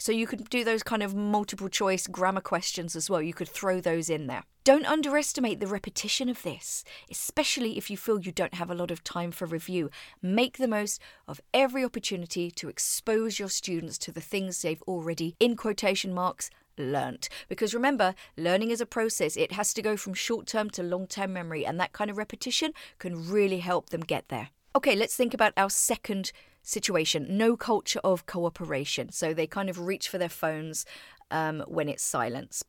So 0.00 0.12
you 0.12 0.26
could 0.26 0.48
do 0.48 0.64
those 0.64 0.82
kind 0.82 1.02
of 1.02 1.14
multiple 1.14 1.68
choice 1.68 2.06
grammar 2.06 2.40
questions 2.40 2.96
as 2.96 3.10
well. 3.10 3.20
You 3.20 3.34
could 3.34 3.48
throw 3.48 3.80
those 3.80 4.08
in 4.08 4.28
there. 4.28 4.44
Don't 4.64 4.86
underestimate 4.86 5.60
the 5.60 5.66
repetition 5.66 6.30
of 6.30 6.42
this, 6.42 6.84
especially 7.10 7.76
if 7.76 7.90
you 7.90 7.98
feel 7.98 8.18
you 8.18 8.32
don't 8.32 8.54
have 8.54 8.70
a 8.70 8.74
lot 8.74 8.90
of 8.90 9.04
time 9.04 9.30
for 9.30 9.46
review. 9.46 9.90
Make 10.22 10.56
the 10.56 10.68
most 10.68 11.02
of 11.28 11.40
every 11.52 11.84
opportunity 11.84 12.50
to 12.52 12.68
expose 12.70 13.38
your 13.38 13.50
students 13.50 13.98
to 13.98 14.12
the 14.12 14.20
things 14.22 14.62
they've 14.62 14.82
already, 14.82 15.36
in 15.38 15.54
quotation 15.54 16.14
marks, 16.14 16.48
learnt. 16.78 17.28
Because 17.48 17.74
remember, 17.74 18.14
learning 18.38 18.70
is 18.70 18.80
a 18.80 18.86
process. 18.86 19.36
It 19.36 19.52
has 19.52 19.74
to 19.74 19.82
go 19.82 19.96
from 19.98 20.14
short 20.14 20.46
term 20.46 20.70
to 20.70 20.82
long 20.82 21.06
term 21.06 21.34
memory, 21.34 21.66
and 21.66 21.78
that 21.78 21.92
kind 21.92 22.10
of 22.10 22.16
repetition 22.16 22.72
can 22.98 23.30
really 23.30 23.58
help 23.58 23.90
them 23.90 24.00
get 24.00 24.28
there. 24.28 24.48
Okay, 24.74 24.94
let's 24.94 25.16
think 25.16 25.34
about 25.34 25.52
our 25.56 25.68
second 25.68 26.32
situation. 26.62 27.26
No 27.36 27.56
culture 27.56 28.00
of 28.04 28.26
cooperation. 28.26 29.12
So 29.12 29.34
they 29.34 29.46
kind 29.46 29.68
of 29.68 29.78
reach 29.78 30.08
for 30.08 30.18
their 30.18 30.28
phones 30.28 30.84
um, 31.30 31.64
when 31.66 31.88
it's 31.88 32.02
silence. 32.02 32.64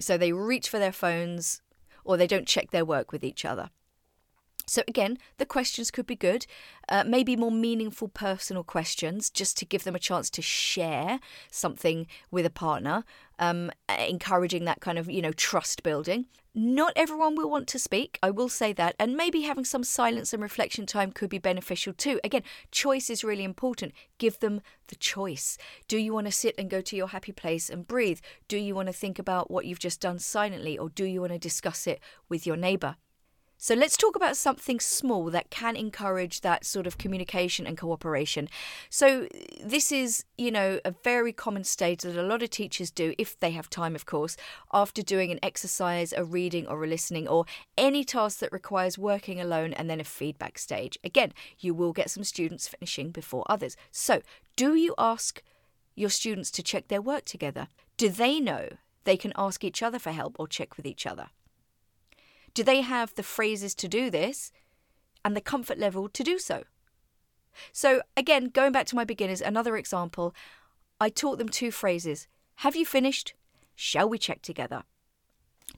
So 0.00 0.16
they 0.16 0.32
reach 0.32 0.68
for 0.68 0.78
their 0.78 0.92
phones 0.92 1.62
or 2.04 2.16
they 2.16 2.26
don't 2.26 2.46
check 2.46 2.70
their 2.70 2.84
work 2.84 3.12
with 3.12 3.24
each 3.24 3.44
other. 3.44 3.70
So, 4.68 4.82
again, 4.86 5.18
the 5.38 5.46
questions 5.46 5.90
could 5.90 6.06
be 6.06 6.14
good, 6.14 6.46
uh, 6.88 7.04
maybe 7.06 7.36
more 7.36 7.50
meaningful 7.50 8.08
personal 8.08 8.62
questions 8.62 9.30
just 9.30 9.56
to 9.58 9.64
give 9.64 9.84
them 9.84 9.94
a 9.94 9.98
chance 9.98 10.28
to 10.30 10.42
share 10.42 11.20
something 11.50 12.06
with 12.30 12.44
a 12.44 12.50
partner, 12.50 13.04
um, 13.38 13.70
encouraging 13.88 14.64
that 14.66 14.80
kind 14.80 14.98
of, 14.98 15.10
you 15.10 15.22
know, 15.22 15.32
trust 15.32 15.82
building. 15.82 16.26
Not 16.54 16.92
everyone 16.96 17.36
will 17.36 17.48
want 17.48 17.68
to 17.68 17.78
speak, 17.78 18.18
I 18.22 18.30
will 18.30 18.48
say 18.48 18.72
that, 18.72 18.96
and 18.98 19.16
maybe 19.16 19.42
having 19.42 19.64
some 19.64 19.84
silence 19.84 20.32
and 20.32 20.42
reflection 20.42 20.86
time 20.86 21.12
could 21.12 21.30
be 21.30 21.38
beneficial 21.38 21.92
too. 21.92 22.18
Again, 22.24 22.42
choice 22.72 23.10
is 23.10 23.22
really 23.22 23.44
important. 23.44 23.92
Give 24.18 24.38
them 24.40 24.60
the 24.88 24.96
choice. 24.96 25.56
Do 25.86 25.98
you 25.98 26.12
want 26.12 26.26
to 26.26 26.32
sit 26.32 26.56
and 26.58 26.68
go 26.68 26.80
to 26.80 26.96
your 26.96 27.08
happy 27.08 27.32
place 27.32 27.70
and 27.70 27.86
breathe? 27.86 28.18
Do 28.48 28.56
you 28.56 28.74
want 28.74 28.88
to 28.88 28.92
think 28.92 29.18
about 29.18 29.50
what 29.50 29.66
you've 29.66 29.78
just 29.78 30.00
done 30.00 30.18
silently, 30.18 30.76
or 30.76 30.88
do 30.88 31.04
you 31.04 31.20
want 31.20 31.32
to 31.32 31.38
discuss 31.38 31.86
it 31.86 32.00
with 32.28 32.46
your 32.46 32.56
neighbour? 32.56 32.96
So 33.60 33.74
let's 33.74 33.96
talk 33.96 34.14
about 34.14 34.36
something 34.36 34.78
small 34.78 35.30
that 35.30 35.50
can 35.50 35.74
encourage 35.74 36.42
that 36.42 36.64
sort 36.64 36.86
of 36.86 36.96
communication 36.96 37.66
and 37.66 37.76
cooperation. 37.76 38.48
So 38.88 39.26
this 39.60 39.90
is, 39.90 40.24
you 40.36 40.52
know, 40.52 40.78
a 40.84 40.94
very 41.02 41.32
common 41.32 41.64
stage 41.64 42.02
that 42.02 42.16
a 42.16 42.22
lot 42.22 42.44
of 42.44 42.50
teachers 42.50 42.92
do 42.92 43.14
if 43.18 43.36
they 43.40 43.50
have 43.50 43.68
time, 43.68 43.96
of 43.96 44.06
course, 44.06 44.36
after 44.72 45.02
doing 45.02 45.32
an 45.32 45.40
exercise, 45.42 46.12
a 46.12 46.22
reading 46.22 46.68
or 46.68 46.84
a 46.84 46.86
listening 46.86 47.26
or 47.26 47.46
any 47.76 48.04
task 48.04 48.38
that 48.38 48.52
requires 48.52 48.96
working 48.96 49.40
alone 49.40 49.72
and 49.72 49.90
then 49.90 50.00
a 50.00 50.04
feedback 50.04 50.56
stage. 50.56 50.96
Again, 51.02 51.32
you 51.58 51.74
will 51.74 51.92
get 51.92 52.10
some 52.10 52.22
students 52.22 52.68
finishing 52.68 53.10
before 53.10 53.44
others. 53.48 53.76
So, 53.90 54.22
do 54.54 54.76
you 54.76 54.94
ask 54.96 55.42
your 55.96 56.10
students 56.10 56.52
to 56.52 56.62
check 56.62 56.86
their 56.86 57.02
work 57.02 57.24
together? 57.24 57.66
Do 57.96 58.08
they 58.08 58.38
know 58.38 58.68
they 59.02 59.16
can 59.16 59.32
ask 59.34 59.64
each 59.64 59.82
other 59.82 59.98
for 59.98 60.12
help 60.12 60.36
or 60.38 60.46
check 60.46 60.76
with 60.76 60.86
each 60.86 61.06
other? 61.06 61.30
Do 62.54 62.62
they 62.62 62.80
have 62.80 63.14
the 63.14 63.22
phrases 63.22 63.74
to 63.76 63.88
do 63.88 64.10
this 64.10 64.52
and 65.24 65.36
the 65.36 65.40
comfort 65.40 65.78
level 65.78 66.08
to 66.08 66.22
do 66.22 66.38
so? 66.38 66.64
So, 67.72 68.02
again, 68.16 68.46
going 68.46 68.72
back 68.72 68.86
to 68.86 68.96
my 68.96 69.04
beginners, 69.04 69.40
another 69.40 69.76
example, 69.76 70.34
I 71.00 71.08
taught 71.08 71.38
them 71.38 71.48
two 71.48 71.70
phrases 71.70 72.28
Have 72.56 72.76
you 72.76 72.84
finished? 72.84 73.34
Shall 73.74 74.08
we 74.08 74.18
check 74.18 74.42
together? 74.42 74.82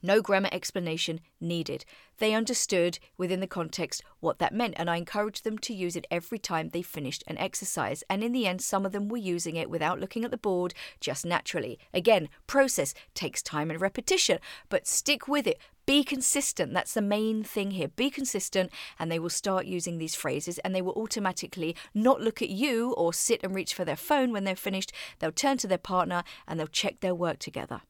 No 0.03 0.23
grammar 0.23 0.49
explanation 0.51 1.21
needed. 1.41 1.85
They 2.19 2.33
understood 2.33 2.99
within 3.19 3.41
the 3.41 3.47
context 3.47 4.03
what 4.21 4.39
that 4.39 4.55
meant, 4.55 4.75
and 4.77 4.89
I 4.89 4.97
encouraged 4.97 5.45
them 5.45 5.59
to 5.59 5.75
use 5.75 5.97
it 5.97 6.07
every 6.11 6.39
time 6.39 6.69
they 6.69 6.81
finished 6.81 7.25
an 7.27 7.37
exercise. 7.37 8.03
And 8.09 8.25
in 8.25 8.33
the 8.33 8.47
end, 8.47 8.63
some 8.63 8.87
of 8.87 8.93
them 8.93 9.09
were 9.09 9.19
using 9.19 9.57
it 9.57 9.69
without 9.69 10.01
looking 10.01 10.25
at 10.25 10.31
the 10.31 10.39
board, 10.39 10.73
just 11.01 11.27
naturally. 11.27 11.79
Again, 11.93 12.29
process 12.47 12.95
takes 13.15 13.43
time 13.43 13.71
and 13.71 13.81
repetition, 13.81 14.39
but 14.71 14.87
stick 14.87 15.29
with 15.29 15.47
it. 15.47 15.59
Be 15.91 16.05
consistent. 16.05 16.73
That's 16.73 16.95
the 16.95 17.03
main 17.03 17.43
thing 17.43 17.73
here. 17.73 17.89
Be 17.89 18.11
consistent, 18.11 18.71
and 19.01 19.11
they 19.11 19.19
will 19.19 19.29
start 19.29 19.67
using 19.67 19.99
these 19.99 20.15
phrases, 20.15 20.59
and 20.59 20.73
they 20.73 20.83
will 20.83 20.93
automatically 20.93 21.75
not 21.93 22.21
look 22.21 22.41
at 22.41 22.49
you 22.49 22.93
or 22.93 23.13
sit 23.13 23.41
and 23.43 23.53
reach 23.53 23.75
for 23.75 23.85
their 23.85 23.97
phone 23.97 24.31
when 24.31 24.45
they're 24.45 24.55
finished. 24.55 24.93
They'll 25.19 25.33
turn 25.33 25.57
to 25.57 25.67
their 25.67 25.79
partner 25.79 26.23
and 26.47 26.61
they'll 26.61 26.69
check 26.69 27.01
their 27.01 27.13
work 27.13 27.41
together. 27.41 27.81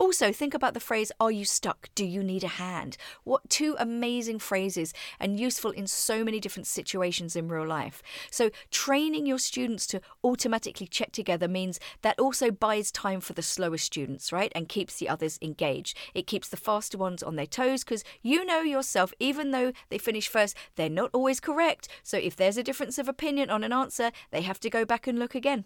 Also, 0.00 0.30
think 0.30 0.54
about 0.54 0.74
the 0.74 0.80
phrase, 0.80 1.10
Are 1.18 1.32
you 1.32 1.44
stuck? 1.44 1.88
Do 1.96 2.04
you 2.04 2.22
need 2.22 2.44
a 2.44 2.48
hand? 2.48 2.96
What 3.24 3.50
two 3.50 3.74
amazing 3.80 4.38
phrases 4.38 4.94
and 5.18 5.40
useful 5.40 5.72
in 5.72 5.88
so 5.88 6.22
many 6.22 6.38
different 6.38 6.68
situations 6.68 7.34
in 7.34 7.48
real 7.48 7.66
life. 7.66 8.00
So, 8.30 8.50
training 8.70 9.26
your 9.26 9.40
students 9.40 9.88
to 9.88 10.00
automatically 10.22 10.86
check 10.86 11.10
together 11.10 11.48
means 11.48 11.80
that 12.02 12.16
also 12.20 12.52
buys 12.52 12.92
time 12.92 13.20
for 13.20 13.32
the 13.32 13.42
slower 13.42 13.76
students, 13.76 14.32
right? 14.32 14.52
And 14.54 14.68
keeps 14.68 14.94
the 14.94 15.08
others 15.08 15.36
engaged. 15.42 15.98
It 16.14 16.28
keeps 16.28 16.48
the 16.48 16.56
faster 16.56 16.96
ones 16.96 17.24
on 17.24 17.34
their 17.34 17.46
toes 17.46 17.82
because 17.82 18.04
you 18.22 18.44
know 18.44 18.60
yourself, 18.60 19.12
even 19.18 19.50
though 19.50 19.72
they 19.88 19.98
finish 19.98 20.28
first, 20.28 20.56
they're 20.76 20.88
not 20.88 21.10
always 21.12 21.40
correct. 21.40 21.88
So, 22.04 22.18
if 22.18 22.36
there's 22.36 22.56
a 22.56 22.62
difference 22.62 22.98
of 22.98 23.08
opinion 23.08 23.50
on 23.50 23.64
an 23.64 23.72
answer, 23.72 24.12
they 24.30 24.42
have 24.42 24.60
to 24.60 24.70
go 24.70 24.84
back 24.84 25.08
and 25.08 25.18
look 25.18 25.34
again. 25.34 25.64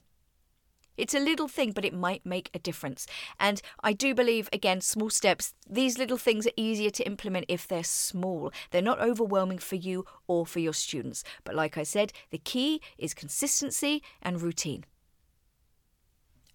It's 0.96 1.14
a 1.14 1.20
little 1.20 1.48
thing, 1.48 1.72
but 1.72 1.84
it 1.84 1.94
might 1.94 2.24
make 2.26 2.50
a 2.52 2.58
difference. 2.58 3.06
And 3.40 3.62
I 3.82 3.92
do 3.92 4.14
believe, 4.14 4.48
again, 4.52 4.80
small 4.80 5.10
steps, 5.10 5.54
these 5.68 5.98
little 5.98 6.18
things 6.18 6.46
are 6.46 6.52
easier 6.56 6.90
to 6.90 7.06
implement 7.06 7.46
if 7.48 7.66
they're 7.66 7.84
small. 7.84 8.52
They're 8.70 8.82
not 8.82 9.00
overwhelming 9.00 9.58
for 9.58 9.76
you 9.76 10.04
or 10.26 10.46
for 10.46 10.60
your 10.60 10.74
students. 10.74 11.24
But 11.44 11.54
like 11.54 11.78
I 11.78 11.82
said, 11.82 12.12
the 12.30 12.38
key 12.38 12.80
is 12.98 13.14
consistency 13.14 14.02
and 14.20 14.42
routine. 14.42 14.84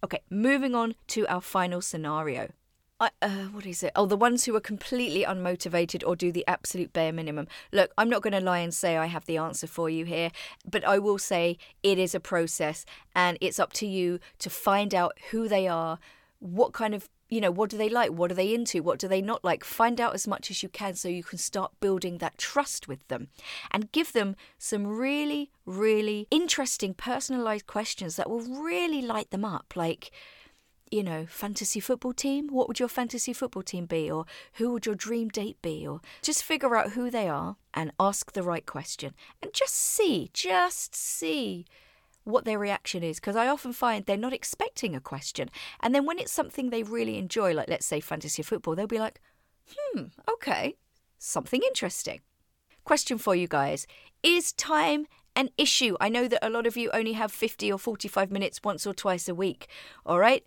Okay, 0.04 0.20
moving 0.30 0.74
on 0.74 0.94
to 1.08 1.26
our 1.26 1.40
final 1.40 1.80
scenario. 1.80 2.50
Uh, 3.00 3.08
what 3.52 3.64
is 3.64 3.84
it? 3.84 3.92
Oh, 3.94 4.06
the 4.06 4.16
ones 4.16 4.44
who 4.44 4.56
are 4.56 4.60
completely 4.60 5.24
unmotivated 5.24 6.02
or 6.04 6.16
do 6.16 6.32
the 6.32 6.44
absolute 6.48 6.92
bare 6.92 7.12
minimum. 7.12 7.46
Look, 7.72 7.92
I'm 7.96 8.10
not 8.10 8.22
going 8.22 8.32
to 8.32 8.40
lie 8.40 8.58
and 8.58 8.74
say 8.74 8.96
I 8.96 9.06
have 9.06 9.24
the 9.26 9.36
answer 9.36 9.68
for 9.68 9.88
you 9.88 10.04
here, 10.04 10.32
but 10.68 10.84
I 10.84 10.98
will 10.98 11.18
say 11.18 11.58
it 11.84 11.98
is 11.98 12.12
a 12.14 12.20
process 12.20 12.84
and 13.14 13.38
it's 13.40 13.60
up 13.60 13.72
to 13.74 13.86
you 13.86 14.18
to 14.40 14.50
find 14.50 14.94
out 14.94 15.16
who 15.30 15.46
they 15.46 15.68
are, 15.68 16.00
what 16.40 16.72
kind 16.72 16.92
of, 16.92 17.08
you 17.28 17.40
know, 17.40 17.52
what 17.52 17.70
do 17.70 17.78
they 17.78 17.88
like? 17.88 18.10
What 18.10 18.32
are 18.32 18.34
they 18.34 18.52
into? 18.52 18.82
What 18.82 18.98
do 18.98 19.06
they 19.06 19.22
not 19.22 19.44
like? 19.44 19.62
Find 19.62 20.00
out 20.00 20.14
as 20.14 20.26
much 20.26 20.50
as 20.50 20.64
you 20.64 20.68
can 20.68 20.94
so 20.94 21.08
you 21.08 21.22
can 21.22 21.38
start 21.38 21.78
building 21.78 22.18
that 22.18 22.36
trust 22.36 22.88
with 22.88 23.06
them 23.06 23.28
and 23.70 23.92
give 23.92 24.12
them 24.12 24.34
some 24.58 24.86
really, 24.88 25.52
really 25.66 26.26
interesting 26.32 26.94
personalized 26.94 27.68
questions 27.68 28.16
that 28.16 28.28
will 28.28 28.40
really 28.40 29.02
light 29.02 29.30
them 29.30 29.44
up. 29.44 29.74
Like, 29.76 30.10
you 30.90 31.02
know, 31.02 31.26
fantasy 31.26 31.80
football 31.80 32.12
team? 32.12 32.48
What 32.48 32.68
would 32.68 32.78
your 32.78 32.88
fantasy 32.88 33.32
football 33.32 33.62
team 33.62 33.86
be? 33.86 34.10
Or 34.10 34.24
who 34.54 34.72
would 34.72 34.86
your 34.86 34.94
dream 34.94 35.28
date 35.28 35.60
be? 35.62 35.86
Or 35.86 36.00
just 36.22 36.42
figure 36.42 36.76
out 36.76 36.92
who 36.92 37.10
they 37.10 37.28
are 37.28 37.56
and 37.74 37.92
ask 37.98 38.32
the 38.32 38.42
right 38.42 38.66
question 38.66 39.14
and 39.42 39.52
just 39.52 39.74
see, 39.74 40.30
just 40.32 40.94
see 40.94 41.66
what 42.24 42.44
their 42.44 42.58
reaction 42.58 43.02
is. 43.02 43.18
Because 43.18 43.36
I 43.36 43.48
often 43.48 43.72
find 43.72 44.04
they're 44.04 44.16
not 44.16 44.32
expecting 44.32 44.94
a 44.94 45.00
question. 45.00 45.50
And 45.80 45.94
then 45.94 46.06
when 46.06 46.18
it's 46.18 46.32
something 46.32 46.70
they 46.70 46.82
really 46.82 47.18
enjoy, 47.18 47.54
like 47.54 47.68
let's 47.68 47.86
say 47.86 48.00
fantasy 48.00 48.42
football, 48.42 48.74
they'll 48.74 48.86
be 48.86 48.98
like, 48.98 49.20
hmm, 49.74 50.04
okay, 50.30 50.76
something 51.18 51.62
interesting. 51.62 52.20
Question 52.84 53.18
for 53.18 53.34
you 53.34 53.48
guys 53.48 53.86
Is 54.22 54.52
time 54.52 55.06
an 55.36 55.50
issue? 55.56 55.96
I 56.00 56.08
know 56.08 56.26
that 56.26 56.44
a 56.44 56.50
lot 56.50 56.66
of 56.66 56.76
you 56.76 56.90
only 56.92 57.12
have 57.12 57.30
50 57.30 57.70
or 57.70 57.78
45 57.78 58.30
minutes 58.30 58.60
once 58.64 58.86
or 58.86 58.92
twice 58.92 59.28
a 59.28 59.34
week, 59.34 59.68
all 60.04 60.18
right? 60.18 60.44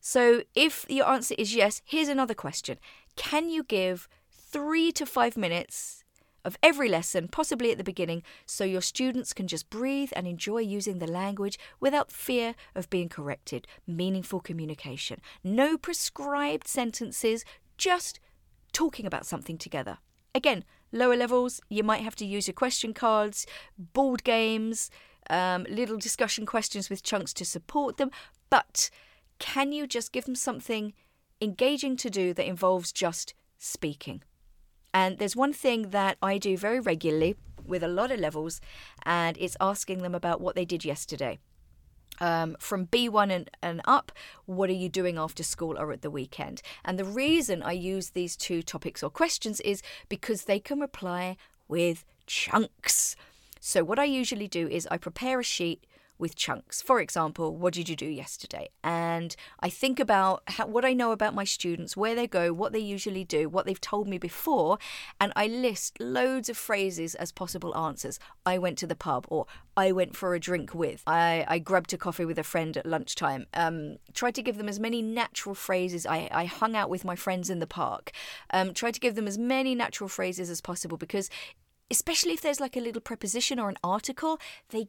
So, 0.00 0.42
if 0.54 0.86
your 0.88 1.06
answer 1.06 1.34
is 1.36 1.54
yes, 1.54 1.82
here's 1.84 2.08
another 2.08 2.34
question 2.34 2.78
Can 3.16 3.50
you 3.50 3.62
give 3.62 4.08
three 4.30 4.90
to 4.92 5.06
five 5.06 5.36
minutes 5.36 6.04
of 6.42 6.56
every 6.62 6.88
lesson, 6.88 7.28
possibly 7.28 7.70
at 7.70 7.76
the 7.76 7.84
beginning, 7.84 8.22
so 8.46 8.64
your 8.64 8.80
students 8.80 9.34
can 9.34 9.46
just 9.46 9.68
breathe 9.68 10.10
and 10.16 10.26
enjoy 10.26 10.58
using 10.58 10.98
the 10.98 11.06
language 11.06 11.58
without 11.80 12.10
fear 12.10 12.54
of 12.74 12.88
being 12.88 13.10
corrected? 13.10 13.66
Meaningful 13.86 14.40
communication. 14.40 15.20
No 15.44 15.76
prescribed 15.76 16.66
sentences, 16.66 17.44
just 17.76 18.20
talking 18.72 19.04
about 19.04 19.26
something 19.26 19.58
together. 19.58 19.98
Again, 20.34 20.64
lower 20.92 21.16
levels, 21.16 21.60
you 21.68 21.82
might 21.82 22.02
have 22.02 22.16
to 22.16 22.24
use 22.24 22.46
your 22.46 22.54
question 22.54 22.94
cards, 22.94 23.46
board 23.76 24.24
games, 24.24 24.90
um, 25.28 25.66
little 25.68 25.98
discussion 25.98 26.46
questions 26.46 26.88
with 26.88 27.02
chunks 27.02 27.34
to 27.34 27.44
support 27.44 27.98
them, 27.98 28.10
but 28.48 28.90
can 29.40 29.72
you 29.72 29.88
just 29.88 30.12
give 30.12 30.26
them 30.26 30.36
something 30.36 30.92
engaging 31.40 31.96
to 31.96 32.10
do 32.10 32.32
that 32.34 32.46
involves 32.46 32.92
just 32.92 33.34
speaking? 33.58 34.22
And 34.94 35.18
there's 35.18 35.34
one 35.34 35.52
thing 35.52 35.90
that 35.90 36.16
I 36.22 36.38
do 36.38 36.56
very 36.56 36.78
regularly 36.78 37.36
with 37.66 37.82
a 37.82 37.88
lot 37.88 38.12
of 38.12 38.20
levels, 38.20 38.60
and 39.04 39.36
it's 39.38 39.56
asking 39.60 40.02
them 40.02 40.14
about 40.14 40.40
what 40.40 40.54
they 40.54 40.64
did 40.64 40.84
yesterday. 40.84 41.38
Um, 42.20 42.56
from 42.60 42.86
B1 42.86 43.30
and, 43.30 43.50
and 43.62 43.80
up, 43.86 44.12
what 44.44 44.68
are 44.68 44.74
you 44.74 44.90
doing 44.90 45.16
after 45.16 45.42
school 45.42 45.78
or 45.78 45.90
at 45.90 46.02
the 46.02 46.10
weekend? 46.10 46.60
And 46.84 46.98
the 46.98 47.04
reason 47.04 47.62
I 47.62 47.72
use 47.72 48.10
these 48.10 48.36
two 48.36 48.62
topics 48.62 49.02
or 49.02 49.08
questions 49.08 49.60
is 49.60 49.80
because 50.08 50.44
they 50.44 50.60
can 50.60 50.80
reply 50.80 51.36
with 51.66 52.04
chunks. 52.26 53.16
So, 53.60 53.84
what 53.84 53.98
I 53.98 54.04
usually 54.04 54.48
do 54.48 54.68
is 54.68 54.86
I 54.90 54.98
prepare 54.98 55.40
a 55.40 55.44
sheet 55.44 55.86
with 56.20 56.36
chunks. 56.36 56.82
For 56.82 57.00
example, 57.00 57.56
what 57.56 57.74
did 57.74 57.88
you 57.88 57.96
do 57.96 58.06
yesterday? 58.06 58.68
And 58.84 59.34
I 59.60 59.70
think 59.70 59.98
about 59.98 60.42
how, 60.46 60.66
what 60.66 60.84
I 60.84 60.92
know 60.92 61.12
about 61.12 61.34
my 61.34 61.44
students, 61.44 61.96
where 61.96 62.14
they 62.14 62.26
go, 62.26 62.52
what 62.52 62.72
they 62.72 62.78
usually 62.78 63.24
do, 63.24 63.48
what 63.48 63.66
they've 63.66 63.80
told 63.80 64.06
me 64.06 64.18
before, 64.18 64.78
and 65.20 65.32
I 65.34 65.46
list 65.46 65.98
loads 66.00 66.48
of 66.48 66.56
phrases 66.56 67.14
as 67.14 67.32
possible 67.32 67.76
answers. 67.76 68.18
I 68.44 68.58
went 68.58 68.78
to 68.78 68.86
the 68.86 68.94
pub, 68.94 69.26
or 69.28 69.46
I 69.76 69.92
went 69.92 70.16
for 70.16 70.34
a 70.34 70.40
drink 70.40 70.74
with. 70.74 71.02
I, 71.06 71.44
I 71.48 71.58
grabbed 71.58 71.92
a 71.92 71.98
coffee 71.98 72.24
with 72.24 72.38
a 72.38 72.44
friend 72.44 72.76
at 72.76 72.86
lunchtime. 72.86 73.46
Um, 73.54 73.96
to 74.14 74.42
give 74.42 74.58
them 74.58 74.68
as 74.68 74.78
many 74.78 75.02
natural 75.02 75.54
phrases. 75.54 76.06
I, 76.06 76.28
I 76.30 76.44
hung 76.44 76.76
out 76.76 76.90
with 76.90 77.04
my 77.04 77.16
friends 77.16 77.50
in 77.50 77.58
the 77.58 77.66
park. 77.66 78.12
Um, 78.52 78.74
to 78.74 79.00
give 79.00 79.14
them 79.14 79.26
as 79.26 79.38
many 79.38 79.74
natural 79.74 80.08
phrases 80.08 80.50
as 80.50 80.60
possible 80.60 80.96
because 80.96 81.30
especially 81.90 82.32
if 82.32 82.40
there's 82.40 82.60
like 82.60 82.76
a 82.76 82.80
little 82.80 83.00
preposition 83.00 83.58
or 83.58 83.68
an 83.68 83.76
article, 83.82 84.38
they 84.70 84.88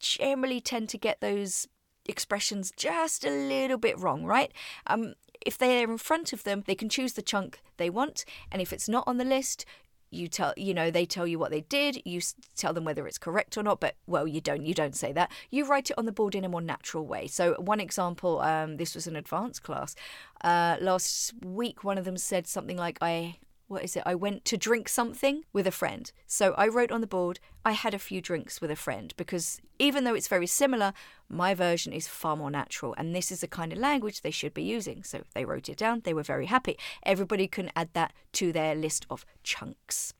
generally 0.00 0.60
tend 0.60 0.88
to 0.90 0.98
get 0.98 1.20
those 1.20 1.68
expressions 2.06 2.72
just 2.76 3.24
a 3.24 3.30
little 3.30 3.78
bit 3.78 3.98
wrong, 3.98 4.24
right? 4.24 4.52
Um, 4.86 5.14
if 5.40 5.56
they're 5.56 5.90
in 5.90 5.98
front 5.98 6.32
of 6.32 6.44
them, 6.44 6.64
they 6.66 6.74
can 6.74 6.88
choose 6.88 7.14
the 7.14 7.22
chunk 7.22 7.60
they 7.76 7.90
want, 7.90 8.24
and 8.50 8.60
if 8.60 8.72
it's 8.72 8.88
not 8.88 9.04
on 9.06 9.18
the 9.18 9.24
list, 9.24 9.64
you 10.10 10.26
tell 10.26 10.52
you 10.56 10.74
know 10.74 10.90
they 10.90 11.06
tell 11.06 11.26
you 11.26 11.38
what 11.38 11.50
they 11.52 11.60
did 11.60 12.02
you 12.04 12.20
tell 12.56 12.72
them 12.72 12.84
whether 12.84 13.06
it's 13.06 13.16
correct 13.16 13.56
or 13.56 13.62
not 13.62 13.78
but 13.78 13.94
well 14.06 14.26
you 14.26 14.40
don't 14.40 14.64
you 14.64 14.74
don't 14.74 14.96
say 14.96 15.12
that. 15.12 15.30
You 15.50 15.64
write 15.66 15.90
it 15.90 15.98
on 15.98 16.04
the 16.04 16.12
board 16.12 16.34
in 16.34 16.44
a 16.44 16.48
more 16.48 16.60
natural 16.60 17.06
way. 17.06 17.26
So 17.26 17.54
one 17.54 17.80
example 17.80 18.40
um, 18.40 18.76
this 18.76 18.94
was 18.94 19.06
an 19.06 19.16
advanced 19.16 19.62
class. 19.62 19.94
Uh, 20.42 20.76
last 20.80 21.32
week 21.44 21.84
one 21.84 21.96
of 21.96 22.04
them 22.04 22.16
said 22.16 22.46
something 22.46 22.76
like 22.76 22.98
i 23.00 23.36
what 23.70 23.84
is 23.84 23.94
it? 23.94 24.02
I 24.04 24.16
went 24.16 24.44
to 24.46 24.56
drink 24.56 24.88
something 24.88 25.44
with 25.52 25.64
a 25.64 25.70
friend. 25.70 26.10
So 26.26 26.54
I 26.58 26.66
wrote 26.66 26.90
on 26.90 27.00
the 27.00 27.06
board, 27.06 27.38
I 27.64 27.70
had 27.72 27.94
a 27.94 28.00
few 28.00 28.20
drinks 28.20 28.60
with 28.60 28.70
a 28.70 28.76
friend 28.76 29.14
because 29.16 29.60
even 29.78 30.02
though 30.02 30.14
it's 30.16 30.26
very 30.26 30.48
similar, 30.48 30.92
my 31.28 31.54
version 31.54 31.92
is 31.92 32.08
far 32.08 32.36
more 32.36 32.50
natural. 32.50 32.96
And 32.98 33.14
this 33.14 33.30
is 33.30 33.42
the 33.42 33.46
kind 33.46 33.72
of 33.72 33.78
language 33.78 34.22
they 34.22 34.32
should 34.32 34.54
be 34.54 34.64
using. 34.64 35.04
So 35.04 35.22
they 35.34 35.44
wrote 35.44 35.68
it 35.68 35.76
down. 35.76 36.00
They 36.02 36.12
were 36.12 36.24
very 36.24 36.46
happy. 36.46 36.76
Everybody 37.04 37.46
can 37.46 37.70
add 37.76 37.90
that 37.92 38.12
to 38.32 38.52
their 38.52 38.74
list 38.74 39.06
of 39.08 39.24
chunks. 39.44 40.14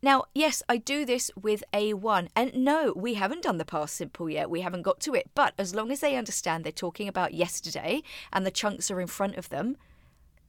Now, 0.00 0.26
yes, 0.32 0.62
I 0.68 0.76
do 0.76 1.04
this 1.04 1.32
with 1.34 1.64
A1. 1.72 2.28
And 2.36 2.54
no, 2.54 2.92
we 2.94 3.14
haven't 3.14 3.42
done 3.42 3.58
the 3.58 3.64
past 3.64 3.96
simple 3.96 4.30
yet. 4.30 4.48
We 4.48 4.60
haven't 4.60 4.82
got 4.82 5.00
to 5.00 5.14
it. 5.14 5.28
But 5.34 5.54
as 5.58 5.74
long 5.74 5.90
as 5.90 5.98
they 5.98 6.14
understand 6.14 6.62
they're 6.62 6.70
talking 6.70 7.08
about 7.08 7.34
yesterday 7.34 8.04
and 8.32 8.46
the 8.46 8.52
chunks 8.52 8.92
are 8.92 9.00
in 9.00 9.08
front 9.08 9.34
of 9.34 9.48
them, 9.48 9.76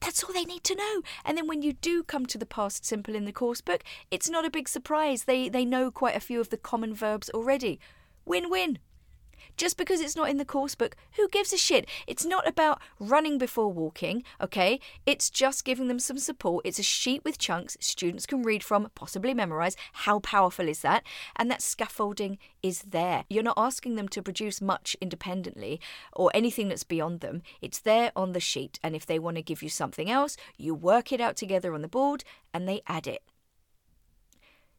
that's 0.08 0.24
all 0.24 0.32
they 0.32 0.46
need 0.46 0.64
to 0.64 0.74
know. 0.74 1.02
And 1.26 1.38
then 1.38 1.48
when 1.48 1.62
you 1.62 1.74
do 1.74 2.02
come 2.02 2.26
to 2.28 2.38
the 2.38 2.46
past 2.46 2.86
simple 2.86 3.14
in 3.14 3.26
the 3.26 3.34
course 3.34 3.60
book, 3.60 3.84
it's 4.10 4.30
not 4.30 4.46
a 4.46 4.50
big 4.50 4.70
surprise. 4.70 5.26
They 5.26 5.50
they 5.50 5.66
know 5.66 5.92
quite 5.92 6.16
a 6.16 6.22
few 6.22 6.40
of 6.40 6.50
the 6.50 6.56
common 6.56 6.94
verbs 6.94 7.30
already. 7.32 7.78
Win-win. 8.24 8.80
Just 9.58 9.76
because 9.76 10.00
it's 10.00 10.16
not 10.16 10.30
in 10.30 10.38
the 10.38 10.46
course 10.46 10.76
book, 10.76 10.96
who 11.16 11.28
gives 11.28 11.52
a 11.52 11.58
shit? 11.58 11.88
It's 12.06 12.26
not 12.26 12.48
about 12.48 12.80
running 13.00 13.40
before 13.40 13.74
walking, 13.74 14.24
okay? 14.40 14.80
It's 15.06 15.32
just 15.32 15.66
giving 15.66 15.88
them 15.88 15.98
some 15.98 16.20
support. 16.20 16.66
It's 16.66 16.78
a 16.78 16.84
sheet 16.84 17.24
with 17.26 17.40
chunks 17.40 17.76
students 17.80 18.28
can 18.28 18.44
read 18.44 18.64
from, 18.64 18.90
possibly 18.94 19.34
memorize. 19.34 19.76
How 19.91 20.20
powerful 20.20 20.70
is 20.70 20.82
that? 20.82 21.04
And 21.36 21.50
that 21.50 21.63
scaffolding 21.63 22.38
is 22.62 22.84
there. 22.84 23.26
You're 23.30 23.41
not 23.41 23.58
asking 23.58 23.96
them 23.96 24.08
to 24.10 24.22
produce 24.22 24.62
much 24.62 24.96
independently 25.02 25.82
or 26.13 26.30
anything 26.36 26.67
that's 26.67 26.84
beyond 26.84 27.22
them. 27.22 27.41
It's 27.60 27.80
there 27.80 28.12
on 28.15 28.34
the 28.34 28.39
sheet. 28.39 28.80
And 28.84 28.96
if 28.96 29.08
they 29.08 29.17
want 29.17 29.38
to 29.38 29.43
give 29.43 29.63
you 29.63 29.70
something 29.70 30.10
else, 30.10 30.38
you 30.58 30.76
work 30.76 31.12
it 31.12 31.20
out 31.20 31.36
together 31.36 31.74
on 31.74 31.82
the 31.82 31.88
board 31.88 32.24
and 32.54 32.70
they 32.70 32.82
add 32.88 33.08
it. 33.08 33.24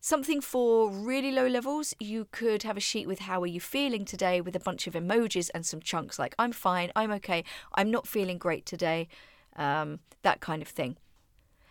Something 0.01 0.41
for 0.41 0.91
really 0.91 1.33
low 1.33 1.47
levels, 1.47 1.93
you 1.99 2.29
could 2.31 2.63
have 2.63 2.77
a 2.77 2.81
sheet 2.81 3.09
with 3.09 3.21
how 3.21 3.43
are 3.43 3.47
you 3.47 3.61
feeling 3.61 4.05
today 4.05 4.41
with 4.41 4.55
a 4.55 4.61
bunch 4.61 4.87
of 4.87 4.95
emojis 4.95 5.51
and 5.53 5.67
some 5.67 5.81
chunks 5.81 6.19
like 6.19 6.35
I'm 6.39 6.53
fine, 6.53 6.93
I'm 6.95 7.11
okay, 7.13 7.45
I'm 7.75 7.91
not 7.91 8.07
feeling 8.07 8.39
great 8.39 8.65
today, 8.65 9.09
um, 9.57 9.99
that 10.23 10.41
kind 10.41 10.63
of 10.63 10.69
thing. 10.69 10.97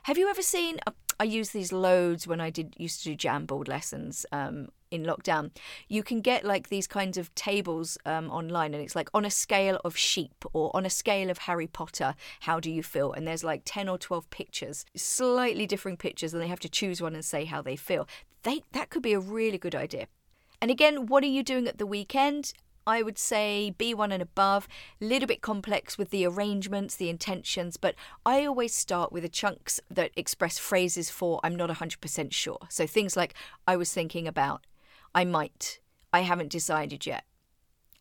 Have 0.04 0.18
you 0.18 0.30
ever 0.30 0.42
seen? 0.42 0.80
I 1.20 1.24
use 1.24 1.50
these 1.50 1.72
loads 1.72 2.28
when 2.28 2.40
I 2.40 2.50
did 2.50 2.76
used 2.78 3.04
to 3.04 3.16
do 3.16 3.28
Jamboard 3.28 3.68
lessons 3.68 4.26
um, 4.32 4.70
in 4.92 5.04
lockdown. 5.04 5.52
You 5.88 6.04
can 6.04 6.22
get 6.22 6.44
like 6.44 6.70
these 6.70 6.88
kinds 6.88 7.18
of 7.18 7.34
tables 7.36 7.98
um, 8.06 8.30
online, 8.30 8.74
and 8.74 8.84
it's 8.84 8.96
like 8.96 9.10
on 9.14 9.26
a 9.26 9.32
scale 9.32 9.80
of 9.84 9.98
sheep 9.98 10.46
or 10.54 10.76
on 10.76 10.86
a 10.86 10.90
scale 10.90 11.30
of 11.30 11.40
Harry 11.40 11.68
Potter. 11.68 12.16
How 12.42 12.60
do 12.60 12.72
you 12.72 12.84
feel? 12.84 13.14
And 13.14 13.28
there's 13.28 13.44
like 13.44 13.62
ten 13.66 13.90
or 13.90 13.98
twelve 13.98 14.30
pictures, 14.30 14.86
slightly 14.96 15.66
differing 15.66 15.98
pictures, 15.98 16.34
and 16.34 16.42
they 16.42 16.48
have 16.48 16.60
to 16.62 16.70
choose 16.70 17.02
one 17.02 17.16
and 17.16 17.26
say 17.26 17.46
how 17.46 17.62
they 17.62 17.76
feel. 17.76 18.08
They 18.44 18.64
that 18.72 18.90
could 18.90 19.04
be 19.04 19.14
a 19.14 19.20
really 19.20 19.58
good 19.58 19.76
idea. 19.76 20.08
And 20.62 20.72
again, 20.72 21.06
what 21.06 21.24
are 21.24 21.28
you 21.28 21.44
doing 21.44 21.68
at 21.68 21.78
the 21.78 21.86
weekend? 21.86 22.54
I 22.88 23.02
would 23.02 23.18
say 23.18 23.76
B1 23.78 24.14
and 24.14 24.24
above, 24.24 24.66
a 25.02 25.06
little 25.06 25.28
bit 25.28 25.42
complex 25.42 25.98
with 25.98 26.10
the 26.10 26.26
arrangements, 26.26 26.96
the 26.96 27.10
intentions, 27.10 27.76
but 27.76 27.96
I 28.26 28.46
always 28.46 28.74
start 28.74 29.12
with 29.12 29.24
the 29.24 29.30
chunks 29.30 29.82
that 29.92 30.12
express 30.16 30.58
phrases 30.58 31.10
for 31.10 31.42
I'm 31.44 31.56
not 31.56 31.70
100% 31.70 32.32
sure. 32.32 32.60
So 32.70 32.88
things 32.88 33.18
like 33.18 33.34
I 33.68 33.76
was 33.76 33.92
thinking 33.92 34.26
about, 34.26 34.66
I 35.14 35.26
might, 35.26 35.80
I 36.14 36.22
haven't 36.22 36.52
decided 36.52 37.06
yet. 37.06 37.24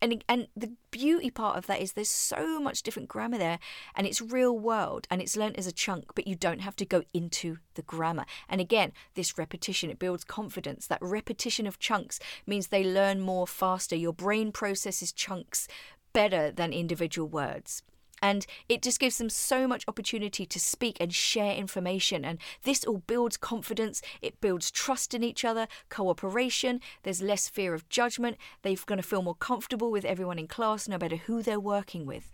And 0.03 0.23
and 0.29 0.49
the 0.55 0.73
beauty 0.91 1.31
part 1.31 1.57
of 1.57 1.67
that 1.67 1.81
is 1.81 1.93
there's 1.93 2.11
so 2.11 2.61
much 2.61 2.83
different 2.83 3.09
grammar 3.09 3.39
there 3.39 3.59
and 3.95 4.07
it's 4.07 4.21
real 4.21 4.57
world 4.57 5.07
and 5.11 5.23
it's 5.23 5.39
learnt 5.39 5.57
as 5.57 5.67
a 5.67 5.73
chunk 5.73 6.15
but 6.15 6.27
you 6.27 6.35
don't 6.35 6.61
have 6.61 6.77
to 6.77 6.85
go 6.85 7.03
into 7.15 7.59
the 7.75 7.83
grammar. 7.83 8.27
And 8.49 8.61
again 8.61 8.93
this 9.15 9.39
repetition 9.39 9.91
it 9.91 9.99
builds 9.99 10.23
confidence. 10.23 10.87
That 10.87 10.99
repetition 11.01 11.67
of 11.67 11.79
chunks 11.79 12.21
means 12.47 12.67
they 12.67 12.85
learn 12.85 13.21
more 13.21 13.47
faster. 13.47 13.97
Your 13.97 14.13
brain 14.13 14.53
processes 14.53 15.13
chunks 15.13 15.67
better 16.13 16.51
than 16.51 16.73
individual 16.75 17.29
words 17.29 17.83
and 18.23 18.47
it 18.69 18.83
just 18.83 19.01
gives 19.01 19.19
them 19.19 19.31
so 19.31 19.67
much 19.67 19.85
opportunity 19.89 20.47
to 20.47 20.61
speak 20.61 20.97
and 21.01 21.15
share 21.15 21.55
information. 21.55 22.25
And 22.25 22.39
this 22.63 22.85
all 22.85 23.03
builds 23.07 23.37
confidence, 23.37 24.03
it 24.23 24.41
builds 24.41 24.71
trust 24.71 25.15
in 25.15 25.23
each 25.23 25.45
other, 25.45 25.69
cooperation, 25.89 26.81
there's 27.03 27.23
less 27.23 27.49
fear 27.49 27.75
of 27.75 27.89
judgment, 27.89 28.37
they're 28.63 28.77
going 28.87 29.01
to 29.01 29.07
feel 29.07 29.23
more 29.23 29.35
comfortable 29.35 29.91
with 29.91 30.05
everyone 30.05 30.39
in 30.39 30.47
class, 30.47 30.89
no 30.89 30.99
matter 30.99 31.17
who 31.17 31.43
they're 31.43 31.61
working 31.61 32.07
with. 32.07 32.33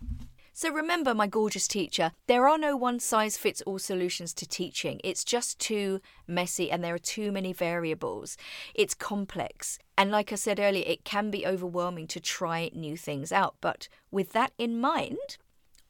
So 0.55 0.71
remember, 0.71 1.15
my 1.15 1.25
gorgeous 1.25 1.67
teacher, 1.67 2.11
there 2.27 2.47
are 2.47 2.59
no 2.59 2.77
one 2.77 2.99
size 2.99 3.37
fits 3.37 3.63
all 3.63 3.79
solutions 3.79 4.35
to 4.35 4.47
teaching. 4.47 5.01
It's 5.03 5.23
just 5.23 5.57
too 5.57 5.99
messy 6.27 6.69
and 6.69 6.83
there 6.83 6.93
are 6.93 6.99
too 6.99 7.31
many 7.31 7.53
variables. 7.53 8.37
It's 8.75 8.93
complex. 8.93 9.79
And 9.97 10.11
like 10.11 10.31
I 10.31 10.35
said 10.35 10.59
earlier, 10.59 10.83
it 10.85 11.05
can 11.05 11.31
be 11.31 11.47
overwhelming 11.47 12.05
to 12.07 12.19
try 12.19 12.69
new 12.71 12.95
things 12.95 13.31
out. 13.31 13.55
But 13.61 13.87
with 14.11 14.33
that 14.33 14.53
in 14.59 14.79
mind, 14.79 15.37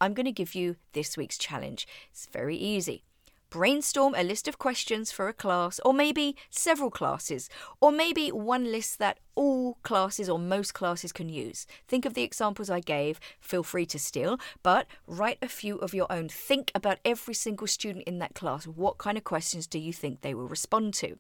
I'm 0.04 0.14
going 0.14 0.26
to 0.26 0.34
give 0.34 0.54
you 0.54 0.76
this 0.92 1.16
week's 1.16 1.38
challenge. 1.38 1.88
It's 2.12 2.26
very 2.26 2.58
easy. 2.58 3.06
Brainstorm 3.50 4.14
a 4.18 4.24
list 4.24 4.50
of 4.50 4.58
questions 4.58 5.14
for 5.14 5.30
a 5.30 5.34
class, 5.34 5.80
or 5.86 5.94
maybe 5.94 6.36
several 6.50 6.92
classes, 6.92 7.50
or 7.80 7.90
maybe 7.90 8.30
one 8.30 8.70
list 8.70 9.00
that 9.00 9.20
all 9.36 9.78
classes 9.82 10.28
or 10.28 10.38
most 10.38 10.74
classes 10.74 11.14
can 11.14 11.30
use. 11.30 11.66
Think 11.88 12.04
of 12.04 12.16
the 12.16 12.24
examples 12.24 12.70
I 12.70 12.82
gave, 12.82 13.18
feel 13.40 13.64
free 13.64 13.86
to 13.86 13.98
steal, 13.98 14.40
but 14.62 14.88
write 15.08 15.38
a 15.42 15.48
few 15.48 15.78
of 15.78 15.94
your 15.94 16.12
own. 16.12 16.28
Think 16.28 16.70
about 16.76 16.98
every 17.06 17.34
single 17.34 17.68
student 17.68 18.04
in 18.06 18.20
that 18.20 18.36
class. 18.36 18.68
What 18.68 18.98
kind 18.98 19.18
of 19.18 19.24
questions 19.24 19.68
do 19.68 19.80
you 19.80 19.94
think 19.94 20.20
they 20.20 20.34
will 20.34 20.50
respond 20.50 20.96
to? 20.96 21.18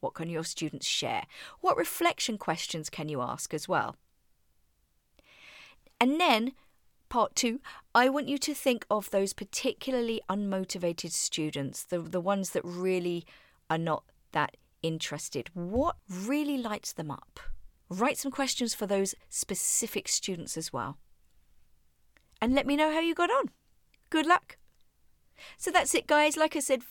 What 0.00 0.14
can 0.14 0.28
your 0.28 0.42
students 0.42 0.88
share? 0.88 1.22
What 1.60 1.76
reflection 1.76 2.36
questions 2.36 2.90
can 2.90 3.08
you 3.08 3.20
ask 3.20 3.54
as 3.54 3.68
well? 3.68 3.94
And 6.00 6.20
then 6.20 6.54
part 7.14 7.36
two, 7.36 7.60
I 7.94 8.08
want 8.08 8.26
you 8.26 8.38
to 8.38 8.52
think 8.52 8.84
of 8.90 9.08
those 9.10 9.32
particularly 9.32 10.20
unmotivated 10.28 11.12
students, 11.12 11.84
the, 11.84 12.00
the 12.00 12.20
ones 12.20 12.50
that 12.50 12.64
really 12.64 13.24
are 13.70 13.78
not 13.78 14.02
that 14.32 14.56
interested. 14.82 15.48
What 15.54 15.94
really 16.10 16.58
lights 16.58 16.92
them 16.92 17.12
up? 17.12 17.38
Write 17.88 18.18
some 18.18 18.32
questions 18.32 18.74
for 18.74 18.88
those 18.88 19.14
specific 19.28 20.08
students 20.08 20.56
as 20.56 20.72
well. 20.72 20.98
And 22.42 22.52
let 22.52 22.66
me 22.66 22.74
know 22.74 22.92
how 22.92 22.98
you 22.98 23.14
got 23.14 23.30
on. 23.30 23.50
Good 24.10 24.26
luck. 24.26 24.56
So 25.56 25.70
that's 25.70 25.94
it, 25.94 26.08
guys. 26.08 26.36
Like 26.36 26.56
I 26.56 26.60
said, 26.60 26.82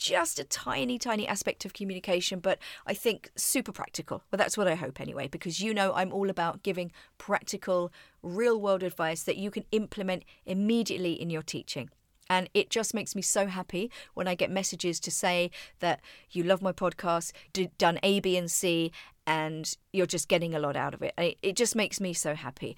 just 0.00 0.38
a 0.38 0.44
tiny, 0.44 0.98
tiny 0.98 1.28
aspect 1.28 1.64
of 1.66 1.74
communication, 1.74 2.40
but 2.40 2.58
I 2.86 2.94
think 2.94 3.30
super 3.36 3.70
practical. 3.70 4.24
Well, 4.30 4.38
that's 4.38 4.56
what 4.56 4.66
I 4.66 4.74
hope 4.74 4.98
anyway, 5.00 5.28
because 5.28 5.60
you 5.60 5.74
know 5.74 5.92
I'm 5.92 6.12
all 6.12 6.30
about 6.30 6.62
giving 6.62 6.90
practical, 7.18 7.92
real 8.22 8.58
world 8.58 8.82
advice 8.82 9.22
that 9.24 9.36
you 9.36 9.50
can 9.50 9.64
implement 9.72 10.24
immediately 10.46 11.12
in 11.12 11.28
your 11.28 11.42
teaching. 11.42 11.90
And 12.30 12.48
it 12.54 12.70
just 12.70 12.94
makes 12.94 13.14
me 13.14 13.22
so 13.22 13.46
happy 13.46 13.90
when 14.14 14.26
I 14.26 14.34
get 14.34 14.50
messages 14.50 15.00
to 15.00 15.10
say 15.10 15.50
that 15.80 16.00
you 16.30 16.44
love 16.44 16.62
my 16.62 16.72
podcast, 16.72 17.32
done 17.76 17.98
A, 18.02 18.20
B, 18.20 18.36
and 18.38 18.50
C, 18.50 18.92
and 19.26 19.76
you're 19.92 20.06
just 20.06 20.28
getting 20.28 20.54
a 20.54 20.60
lot 20.60 20.76
out 20.76 20.94
of 20.94 21.02
it. 21.02 21.12
It 21.18 21.56
just 21.56 21.76
makes 21.76 22.00
me 22.00 22.14
so 22.14 22.34
happy. 22.34 22.76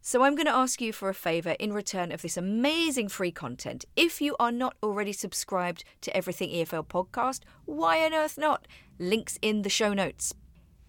So 0.00 0.22
I'm 0.22 0.36
going 0.36 0.46
to 0.46 0.54
ask 0.54 0.80
you 0.80 0.92
for 0.92 1.08
a 1.08 1.14
favour 1.14 1.56
in 1.58 1.72
return 1.72 2.12
of 2.12 2.22
this 2.22 2.36
amazing 2.36 3.08
free 3.08 3.32
content. 3.32 3.84
If 3.96 4.20
you 4.20 4.36
are 4.38 4.52
not 4.52 4.76
already 4.82 5.12
subscribed 5.12 5.84
to 6.02 6.16
Everything 6.16 6.50
EFL 6.50 6.86
podcast, 6.86 7.40
why 7.66 8.04
on 8.04 8.14
earth 8.14 8.38
not? 8.38 8.66
Links 8.98 9.38
in 9.42 9.62
the 9.62 9.68
show 9.68 9.92
notes. 9.92 10.34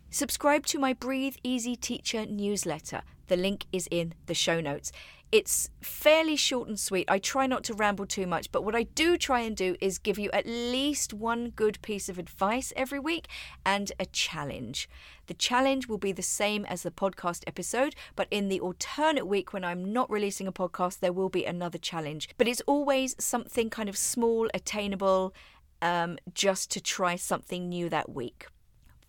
Subscribe 0.10 0.66
to 0.68 0.80
my 0.80 0.94
Breathe 0.94 1.36
Easy 1.44 1.76
Teacher 1.76 2.26
newsletter. 2.26 3.02
The 3.28 3.38
link 3.38 3.66
is 3.72 3.88
in 3.92 4.14
the 4.26 4.34
show 4.34 4.60
notes. 4.62 4.92
It's 5.32 5.70
fairly 5.80 6.36
short 6.36 6.68
and 6.68 6.80
sweet. 6.80 7.06
I 7.08 7.20
try 7.20 7.46
not 7.46 7.64
to 7.66 7.76
ramble 7.76 8.08
too 8.08 8.26
much, 8.26 8.52
but 8.52 8.64
what 8.64 8.76
I 8.76 8.84
do 8.84 9.16
try 9.16 9.42
and 9.42 9.56
do 9.56 9.76
is 9.80 10.00
give 10.00 10.18
you 10.18 10.32
at 10.32 10.48
least 10.48 11.14
one 11.14 11.52
good 11.52 11.80
piece 11.84 12.10
of 12.10 12.18
advice 12.18 12.74
every 12.76 12.98
week 12.98 13.28
and 13.64 13.92
a 14.00 14.08
challenge. 14.08 14.90
The 15.28 15.36
challenge 15.36 15.88
will 15.88 16.00
be 16.00 16.12
the 16.12 16.24
same 16.24 16.66
as 16.66 16.82
the 16.82 16.90
podcast 16.90 17.44
episode, 17.46 17.94
but 18.16 18.28
in 18.32 18.50
the 18.50 18.60
alternate 18.60 19.28
week 19.28 19.54
when 19.54 19.64
I'm 19.64 19.94
not 19.94 20.10
releasing 20.10 20.48
a 20.48 20.52
podcast, 20.52 21.00
there 21.00 21.14
will 21.14 21.30
be 21.30 21.46
another 21.46 21.78
challenge. 21.78 22.30
But 22.40 22.48
it's 22.48 22.62
always 22.66 23.16
something 23.20 23.70
kind 23.70 23.88
of 23.88 23.98
small, 23.98 24.50
attainable, 24.56 25.36
um, 25.84 26.18
just 26.34 26.72
to 26.72 26.82
try 26.82 27.16
something 27.16 27.70
new 27.70 27.88
that 27.90 28.10
week. 28.10 28.48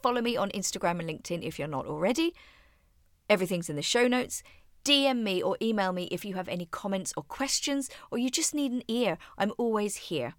Follow 0.02 0.20
me 0.20 0.36
on 0.36 0.50
Instagram 0.50 1.00
and 1.00 1.08
LinkedIn 1.08 1.42
if 1.42 1.58
you're 1.58 1.66
not 1.66 1.86
already. 1.86 2.34
Everything's 3.30 3.70
in 3.70 3.76
the 3.76 3.82
show 3.82 4.06
notes. 4.06 4.42
DM 4.84 5.22
me 5.22 5.42
or 5.42 5.56
email 5.60 5.92
me 5.92 6.08
if 6.10 6.24
you 6.24 6.34
have 6.34 6.48
any 6.48 6.66
comments 6.66 7.12
or 7.16 7.22
questions, 7.22 7.88
or 8.10 8.18
you 8.18 8.30
just 8.30 8.54
need 8.54 8.72
an 8.72 8.82
ear. 8.88 9.18
I'm 9.38 9.52
always 9.58 9.96
here. 9.96 10.34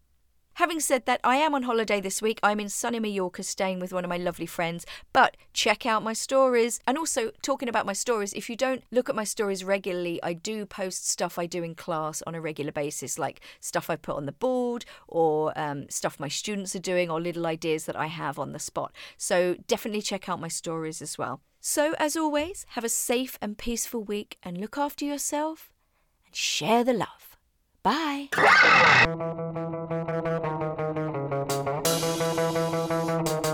Having 0.56 0.82
said 0.82 1.06
that, 1.06 1.22
I 1.24 1.38
am 1.38 1.56
on 1.56 1.64
holiday 1.64 2.02
this 2.02 2.22
week. 2.22 2.40
I'm 2.44 2.60
in 2.60 2.68
sunny 2.68 3.00
Mallorca 3.00 3.42
staying 3.42 3.80
with 3.80 3.94
one 3.94 4.04
of 4.04 4.10
my 4.10 4.18
lovely 4.18 4.46
friends. 4.46 4.86
But 5.14 5.38
check 5.54 5.86
out 5.86 6.04
my 6.04 6.12
stories. 6.12 6.82
And 6.86 6.98
also, 6.98 7.32
talking 7.42 7.70
about 7.70 7.86
my 7.86 7.94
stories, 7.94 8.34
if 8.34 8.50
you 8.50 8.58
don't 8.58 8.84
look 8.92 9.10
at 9.10 9.16
my 9.16 9.24
stories 9.24 9.64
regularly, 9.64 10.22
I 10.22 10.34
do 10.34 10.66
post 10.66 11.10
stuff 11.10 11.40
I 11.40 11.46
do 11.46 11.64
in 11.64 11.74
class 11.74 12.22
on 12.28 12.36
a 12.36 12.42
regular 12.42 12.74
basis, 12.74 13.18
like 13.18 13.40
stuff 13.62 13.90
I 13.90 13.96
put 13.96 14.18
on 14.18 14.26
the 14.26 14.34
board 14.34 14.86
or 15.08 15.58
um, 15.58 15.90
stuff 15.90 16.20
my 16.20 16.28
students 16.28 16.76
are 16.76 16.80
doing 16.80 17.10
or 17.10 17.22
little 17.22 17.48
ideas 17.48 17.86
that 17.86 17.96
I 17.96 18.08
have 18.08 18.38
on 18.38 18.52
the 18.52 18.60
spot. 18.60 18.94
So 19.18 19.56
definitely 19.68 20.02
check 20.02 20.28
out 20.28 20.42
my 20.42 20.50
stories 20.50 21.02
as 21.02 21.18
well. 21.18 21.42
So, 21.64 21.94
as 22.00 22.18
always, 22.18 22.66
have 22.70 22.84
a 22.84 22.90
safe 22.90 23.38
and 23.40 23.56
peaceful 23.56 24.04
week 24.04 24.38
and 24.42 24.58
look 24.58 24.80
after 24.80 25.06
yourself 25.06 25.72
and 26.26 26.36
share 26.36 26.84
the 26.84 26.94
love. 26.94 27.38
Bye. 27.84 28.30